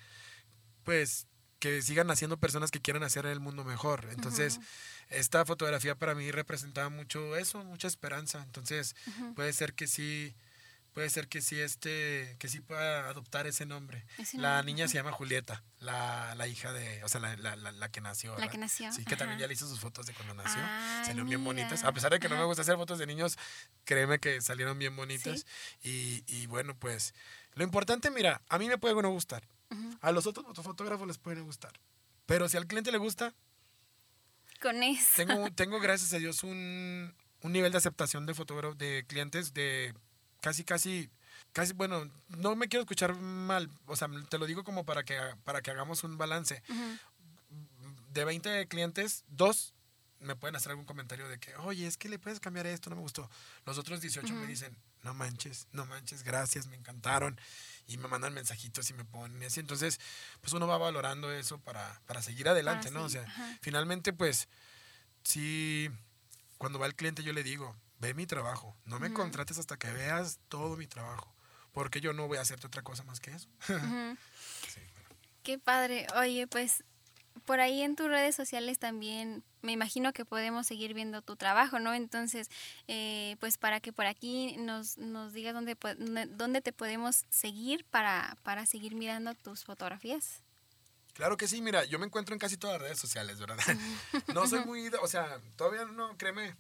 pues, 0.85 1.27
que 1.59 1.83
sigan 1.83 2.07
naciendo 2.07 2.37
personas 2.37 2.71
que 2.71 2.81
quieran 2.81 3.03
hacer 3.03 3.27
el 3.27 3.41
mundo 3.41 3.65
mejor. 3.65 4.09
Entonces, 4.13 4.61
esta 5.09 5.45
fotografía 5.45 5.95
para 5.95 6.15
mí 6.15 6.31
representaba 6.31 6.91
mucho 6.91 7.37
eso, 7.37 7.65
mucha 7.65 7.89
esperanza. 7.89 8.43
Entonces, 8.43 8.95
puede 9.35 9.53
ser 9.53 9.75
que 9.75 9.87
sí 9.87 10.35
puede 10.97 11.11
ser 11.11 11.29
que 11.29 11.43
sí 11.43 11.61
este 11.61 12.37
que 12.39 12.49
sí 12.49 12.61
pueda 12.61 13.11
adoptar 13.11 13.47
ese 13.47 13.67
nombre. 13.67 14.07
la 14.33 14.63
niña 14.63 14.89
se 14.89 14.95
llama 14.95 15.13
Julieta, 15.13 15.63
la, 15.79 16.35
la, 16.37 16.47
hija 16.47 16.73
de, 16.73 17.05
o 17.05 17.09
sea, 17.11 17.21
la, 17.21 17.37
la, 17.37 17.55
la 17.55 17.91
que 17.91 18.01
nació. 18.01 18.35
La 18.39 18.49
que 18.49 18.57
nació. 18.57 18.91
Sí, 18.95 19.05
que 19.05 19.15
también 19.15 19.39
ya 19.39 19.47
le 19.47 19.53
hizo 19.53 19.69
sus 19.69 19.79
fotos 19.79 20.07
de 20.07 20.15
cuando 20.15 20.33
nació. 20.33 20.59
salieron 21.05 21.29
bien 21.29 21.45
bonitas. 21.45 21.85
A 21.85 21.93
pesar 21.93 22.13
de 22.13 22.19
que 22.19 22.31
no 22.31 22.39
me 22.39 22.45
gusta 22.45 22.63
hacer 22.63 22.77
fotos 22.77 22.99
de 22.99 23.07
niños, 23.07 23.37
créeme 23.85 24.19
que 24.21 24.41
salieron 24.41 24.79
bien 24.79 24.97
bonitas. 24.97 25.45
Y, 25.83 26.25
y, 26.29 26.47
bueno, 26.47 26.75
pues 26.75 27.13
lo 27.53 27.63
importante, 27.63 28.11
mira, 28.11 28.41
a 28.49 28.59
mí 28.59 28.67
me 28.67 28.79
puede 28.79 28.95
no 29.03 29.11
gustar. 29.11 29.47
A 30.01 30.13
los 30.13 30.27
otros 30.27 30.47
fotógrafos 30.65 31.07
les 31.07 31.19
puede 31.19 31.43
gustar. 31.43 31.73
Pero 32.25 32.49
si 32.49 32.57
al 32.57 32.67
cliente 32.67 32.91
le 32.91 32.97
gusta... 32.97 33.35
Con 34.63 34.83
eso. 34.83 35.11
Tengo, 35.17 35.51
tengo 35.55 35.79
gracias 35.79 36.15
a 36.15 36.17
Dios, 36.17 36.43
un, 36.43 37.15
un 37.43 37.53
nivel 37.53 37.71
de 37.71 37.77
aceptación 37.77 38.25
de 38.25 38.33
fotógrafos, 38.33 38.79
de 38.79 39.05
clientes, 39.07 39.53
de 39.53 39.93
casi, 40.41 40.65
casi, 40.65 41.11
casi, 41.53 41.73
bueno, 41.73 42.11
no 42.29 42.57
me 42.57 42.69
quiero 42.69 42.83
escuchar 42.83 43.15
mal, 43.17 43.71
o 43.87 43.97
sea, 43.97 44.09
te 44.29 44.39
lo 44.39 44.47
digo 44.47 44.65
como 44.65 44.85
para 44.85 45.05
que, 45.05 45.19
para 45.45 45.63
que 45.63 45.71
hagamos 45.71 46.05
un 46.05 46.19
balance. 46.19 46.63
De 48.13 48.25
20 48.25 48.67
clientes, 48.69 49.25
dos 49.29 49.75
me 50.21 50.37
pueden 50.37 50.57
hacer 50.57 50.71
algún 50.71 50.87
comentario 50.87 51.29
de 51.29 51.39
que, 51.39 51.55
oye, 51.57 51.87
es 51.87 51.97
que 51.97 52.09
le 52.09 52.19
puedes 52.19 52.41
cambiar 52.41 52.67
esto, 52.67 52.91
no 52.91 52.97
me 52.97 53.03
gustó. 53.03 53.29
Los 53.65 53.79
otros 53.79 54.01
18 54.01 54.33
me 54.35 54.47
dicen, 54.47 54.77
no 55.03 55.15
manches, 55.15 55.69
no 55.73 55.87
manches, 55.87 56.23
gracias, 56.23 56.67
me 56.67 56.77
encantaron. 56.77 57.39
Y 57.87 57.99
me 57.99 58.09
mandan 58.09 58.35
mensajitos 58.35 58.91
y 58.91 58.95
me 58.95 59.05
ponen 59.05 59.43
así. 59.45 59.61
Entonces, 59.61 60.01
pues 60.41 60.53
uno 60.53 60.67
va 60.67 60.79
valorando 60.79 61.31
eso 61.31 61.59
para, 61.59 62.01
para 62.07 62.23
seguir 62.23 62.49
adelante, 62.49 62.91
¿no? 62.91 63.05
O 63.05 63.09
sea, 63.09 63.25
finalmente, 63.61 64.13
pues, 64.13 64.49
sí, 65.23 65.89
cuando 66.59 66.79
va 66.79 66.87
el 66.87 66.97
cliente 66.97 67.23
yo 67.23 67.33
le 67.33 67.45
digo, 67.45 67.77
ve 67.99 68.15
mi 68.15 68.27
trabajo, 68.27 68.77
no 68.85 68.99
me 68.99 69.13
contrates 69.13 69.59
hasta 69.59 69.77
que 69.77 69.91
veas 69.93 70.39
todo 70.49 70.77
mi 70.77 70.87
trabajo, 70.87 71.35
porque 71.73 72.01
yo 72.01 72.13
no 72.13 72.27
voy 72.29 72.39
a 72.39 72.43
hacerte 72.43 72.67
otra 72.67 72.83
cosa 72.83 73.05
más 73.05 73.21
que 73.21 73.33
eso. 73.33 73.49
Qué 75.43 75.59
padre. 75.59 76.07
Oye, 76.17 76.47
pues 76.49 76.83
por 77.45 77.61
ahí 77.61 77.83
en 77.83 77.95
tus 77.95 78.09
redes 78.09 78.35
sociales 78.35 78.79
también 78.79 79.45
me 79.63 79.73
imagino 79.73 80.13
que 80.13 80.25
podemos 80.25 80.67
seguir 80.67 80.95
viendo 80.95 81.23
tu 81.23 81.37
trabajo, 81.37 81.79
¿no? 81.79 81.95
Entonces, 81.95 82.49
eh, 82.89 83.37
pues 83.41 83.59
para 83.59 83.81
que 83.81 83.93
por 83.93 84.07
aquí 84.07 84.57
nos, 84.59 84.99
nos 84.99 85.33
digas 85.33 85.55
dónde, 85.55 85.77
dónde 86.31 86.61
te 86.61 86.73
podemos 86.73 87.25
seguir 87.31 87.85
para, 87.85 88.37
para 88.43 88.67
seguir 88.67 88.95
mirando 88.95 89.35
tus 89.35 89.65
fotografías. 89.65 90.43
Claro 91.13 91.37
que 91.37 91.49
sí, 91.49 91.63
mira, 91.63 91.85
yo 91.85 91.99
me 91.99 92.07
encuentro 92.07 92.35
en 92.35 92.39
casi 92.39 92.57
todas 92.57 92.75
las 92.75 92.83
redes 92.83 92.99
sociales, 92.99 93.39
¿verdad? 93.39 93.57
No 94.35 94.47
soy 94.47 94.65
muy, 94.65 94.89
o 95.01 95.09
sea, 95.09 95.41
todavía 95.57 95.85
no, 95.87 96.17
créeme, 96.19 96.55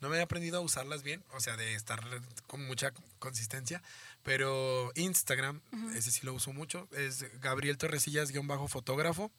no 0.00 0.08
me 0.08 0.18
he 0.18 0.20
aprendido 0.20 0.58
a 0.58 0.60
usarlas 0.60 1.02
bien, 1.02 1.22
o 1.32 1.40
sea, 1.40 1.56
de 1.56 1.74
estar 1.74 2.00
con 2.46 2.66
mucha 2.66 2.92
consistencia, 3.18 3.82
pero 4.22 4.92
Instagram, 4.94 5.60
ese 5.94 6.10
sí 6.10 6.20
lo 6.24 6.34
uso 6.34 6.52
mucho, 6.52 6.88
es 6.92 7.24
Gabriel 7.40 7.78
Torresillas-fotógrafo. 7.78 9.30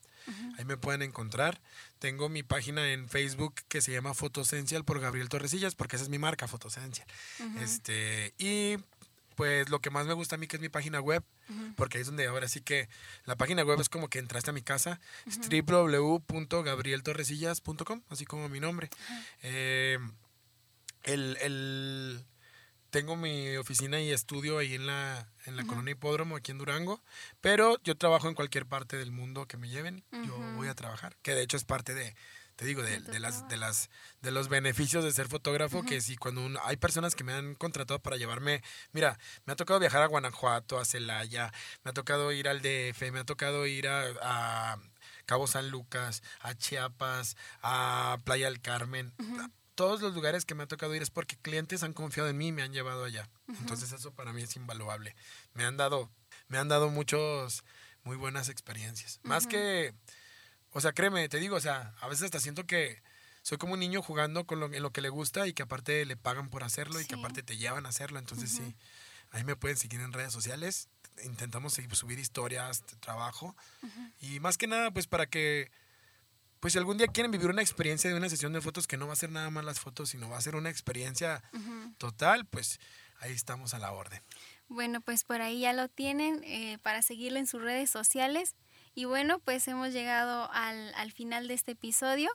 Ahí 0.58 0.66
me 0.66 0.76
pueden 0.76 1.04
encontrar. 1.04 1.62
Tengo 2.00 2.28
mi 2.28 2.44
página 2.44 2.92
en 2.92 3.08
Facebook 3.08 3.56
que 3.70 3.80
se 3.80 3.94
llama 3.94 4.14
Fotosencial 4.14 4.84
por 4.84 5.00
Gabriel 5.00 5.30
Torresillas, 5.30 5.76
porque 5.76 5.96
esa 5.96 6.04
es 6.04 6.10
mi 6.10 6.20
marca, 6.20 6.50
Fotosencial. 6.50 7.08
este, 7.62 8.34
y 8.38 8.76
pues 9.38 9.70
lo 9.70 9.80
que 9.80 9.90
más 9.92 10.06
me 10.08 10.14
gusta 10.14 10.36
a 10.36 10.40
mí 10.40 10.48
que 10.48 10.58
es 10.58 10.62
mi 10.62 10.68
página 10.68 11.00
web, 11.00 11.24
porque 11.76 11.98
ahí 11.98 12.02
es 12.02 12.08
donde 12.08 12.26
ahora 12.26 12.48
sí 12.48 12.62
que 12.62 12.90
la 13.26 13.36
página 13.36 13.64
web 13.64 13.80
es 13.80 13.88
como 13.88 14.10
que 14.10 14.18
entraste 14.20 14.50
a 14.50 14.54
mi 14.54 14.64
casa, 14.64 15.00
es 15.28 15.40
www.gabrieltorresillas.com, 15.48 18.02
así 18.10 18.26
como 18.26 18.50
mi 18.50 18.60
nombre. 18.60 18.90
Eh, 19.44 20.00
el, 21.08 21.38
el, 21.42 22.26
tengo 22.90 23.16
mi 23.16 23.56
oficina 23.58 24.00
y 24.00 24.12
estudio 24.12 24.60
ahí 24.60 24.76
en 24.76 24.86
la, 24.86 25.28
en 25.46 25.56
la 25.56 25.66
colonia 25.66 25.94
Hipódromo, 25.94 26.36
aquí 26.36 26.52
en 26.52 26.58
Durango, 26.58 27.02
pero 27.42 27.78
yo 27.84 27.96
trabajo 27.96 28.28
en 28.28 28.36
cualquier 28.36 28.66
parte 28.66 28.98
del 28.98 29.12
mundo 29.12 29.48
que 29.48 29.58
me 29.58 29.70
lleven, 29.70 30.04
yo 30.26 30.38
voy 30.56 30.68
a 30.68 30.76
trabajar, 30.76 31.16
que 31.22 31.34
de 31.34 31.44
hecho 31.44 31.58
es 31.58 31.64
parte 31.64 31.94
de, 31.94 32.16
te 32.56 32.66
digo, 32.66 32.82
de, 32.82 33.00
de, 33.00 33.20
las, 33.20 33.48
de, 33.48 33.58
las, 33.58 33.90
de 34.22 34.32
los 34.32 34.50
beneficios 34.50 35.04
de 35.04 35.12
ser 35.12 35.28
fotógrafo, 35.28 35.84
que 35.84 36.02
si 36.02 36.18
cuando 36.18 36.60
hay 36.64 36.78
personas 36.78 37.16
que 37.16 37.24
me 37.24 37.34
han 37.34 37.56
contratado 37.56 38.00
para 38.00 38.18
llevarme, 38.18 38.64
mira, 38.92 39.20
me 39.46 39.54
ha 39.54 39.56
tocado 39.56 39.80
viajar 39.80 40.02
a 40.02 40.08
Guanajuato, 40.08 40.80
a 40.80 40.86
Celaya, 40.86 41.54
me 41.84 41.92
ha 41.92 41.94
tocado 41.94 42.32
ir 42.32 42.48
al 42.48 42.62
DF, 42.62 43.12
me 43.12 43.20
ha 43.20 43.26
tocado 43.26 43.68
ir 43.68 43.88
a, 43.88 44.06
a 44.22 44.80
Cabo 45.28 45.46
San 45.46 45.70
Lucas, 45.70 46.24
a 46.40 46.56
Chiapas, 46.56 47.36
a 47.62 48.18
Playa 48.24 48.46
del 48.46 48.62
Carmen, 48.62 49.14
todos 49.78 50.02
los 50.02 50.16
lugares 50.16 50.44
que 50.44 50.56
me 50.56 50.64
ha 50.64 50.68
tocado 50.68 50.96
ir 50.96 51.04
es 51.04 51.12
porque 51.12 51.38
clientes 51.38 51.84
han 51.84 51.94
confiado 51.94 52.28
en 52.30 52.38
mí 52.38 52.48
y 52.48 52.52
me 52.52 52.64
han 52.64 52.74
llevado 52.74 53.06
allá. 53.06 53.30
Entonces 53.60 53.92
eso 53.92 54.12
para 54.12 54.34
mí 54.34 54.42
es 54.42 54.56
invaluable. 54.56 55.16
Me 55.54 55.66
han 55.66 55.78
dado, 55.78 56.10
me 56.48 56.58
han 56.58 56.68
dado 56.68 56.90
muchos, 56.90 57.64
muy 58.04 58.18
buenas 58.18 58.50
experiencias. 58.50 59.20
Más 59.22 59.46
que, 59.46 59.94
o 60.72 60.82
sea, 60.82 60.94
créeme, 60.94 61.30
te 61.30 61.38
digo, 61.38 61.58
o 61.58 61.62
sea, 61.62 61.94
a 62.02 62.08
veces 62.08 62.24
hasta 62.24 62.40
siento 62.40 62.66
que 62.66 63.04
soy 63.44 63.60
como 63.60 63.74
un 63.74 63.80
niño 63.80 64.02
jugando 64.02 64.48
con 64.48 64.60
lo, 64.60 64.74
en 64.74 64.82
lo 64.82 64.92
que 64.92 65.02
le 65.02 65.10
gusta 65.10 65.46
y 65.46 65.54
que 65.54 65.62
aparte 65.62 66.08
le 66.08 66.18
pagan 66.18 66.50
por 66.50 66.64
hacerlo 66.64 67.00
y 67.00 67.06
que 67.06 67.14
aparte 67.14 67.44
te 67.44 67.58
llevan 67.58 67.86
a 67.86 67.90
hacerlo. 67.90 68.18
Entonces 68.18 68.50
sí, 68.50 68.76
ahí 69.30 69.44
me 69.44 69.56
pueden 69.56 69.78
seguir 69.78 70.02
en 70.02 70.12
redes 70.12 70.34
sociales. 70.34 70.90
Intentamos 71.24 71.80
subir 71.92 72.18
historias 72.18 72.84
trabajo. 73.00 73.56
Y 74.22 74.40
más 74.40 74.58
que 74.58 74.66
nada, 74.66 74.90
pues 74.90 75.06
para 75.06 75.28
que 75.28 75.70
pues 76.68 76.74
si 76.74 76.80
algún 76.80 76.98
día 76.98 77.08
quieren 77.08 77.32
vivir 77.32 77.50
una 77.50 77.62
experiencia 77.62 78.10
de 78.10 78.18
una 78.18 78.28
sesión 78.28 78.52
de 78.52 78.60
fotos 78.60 78.88
que 78.88 78.98
no 78.98 79.08
va 79.08 79.14
a 79.14 79.16
ser 79.16 79.32
nada 79.32 79.50
más 79.50 79.64
las 79.64 79.80
fotos, 79.80 80.10
sino 80.10 80.30
va 80.30 80.38
a 80.38 80.42
ser 80.42 80.58
una 80.58 80.70
experiencia 80.70 81.42
total, 81.98 82.46
pues 82.46 82.82
ahí 83.22 83.32
estamos 83.32 83.74
a 83.74 83.80
la 83.80 83.94
orden. 83.94 84.22
Bueno, 84.68 85.00
pues 85.00 85.24
por 85.24 85.42
ahí 85.42 85.62
ya 85.62 85.72
lo 85.72 85.88
tienen 85.88 86.44
eh, 86.44 86.78
para 86.84 87.02
seguirlo 87.02 87.40
en 87.40 87.48
sus 87.48 87.62
redes 87.62 87.90
sociales. 87.90 88.58
Y 88.96 89.06
bueno, 89.06 89.40
pues 89.40 89.66
hemos 89.70 89.94
llegado 89.94 90.52
al, 90.52 90.94
al 90.96 91.14
final 91.14 91.48
de 91.48 91.54
este 91.54 91.72
episodio. 91.72 92.30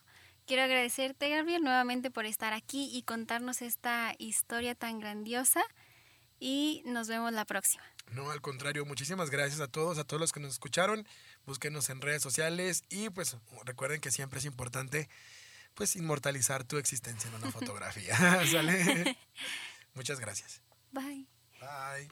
Quiero 0.47 0.63
agradecerte, 0.63 1.29
Gabriel, 1.29 1.63
nuevamente 1.63 2.11
por 2.11 2.25
estar 2.25 2.55
aquí 2.55 2.89
y 2.91 3.03
contarnos 3.03 3.61
esta 3.61 4.15
historia 4.17 4.75
tan 4.75 4.99
grandiosa. 4.99 5.63
Y 6.41 6.83
nos 6.87 7.07
vemos 7.07 7.35
la 7.35 7.45
próxima. 7.45 7.85
No, 8.13 8.31
al 8.31 8.41
contrario, 8.41 8.85
muchísimas 8.85 9.31
gracias 9.31 9.61
a 9.61 9.69
todos, 9.69 9.99
a 9.99 10.05
todos 10.05 10.21
los 10.21 10.33
que 10.33 10.41
nos 10.41 10.53
escucharon. 10.53 11.07
Búsquenos 11.47 11.91
en 11.91 12.01
redes 12.01 12.23
sociales 12.23 12.85
y 12.89 13.11
pues 13.11 13.37
recuerden 13.65 14.01
que 14.01 14.11
siempre 14.11 14.39
es 14.39 14.45
importante 14.45 15.09
pues 15.75 15.97
inmortalizar 15.97 16.65
tu 16.65 16.77
existencia 16.77 17.29
en 17.29 17.37
una 17.37 17.51
fotografía. 17.53 18.17
¿Sale? 18.51 19.17
Muchas 19.95 20.21
gracias. 20.21 20.63
Bye. 20.93 21.27
Bye. 21.61 22.11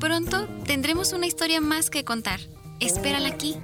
Pronto 0.00 0.46
tendremos 0.66 1.12
una 1.12 1.26
historia 1.26 1.60
más 1.60 1.90
que 1.90 2.04
contar. 2.04 2.40
Espérala 2.80 3.28
aquí. 3.28 3.56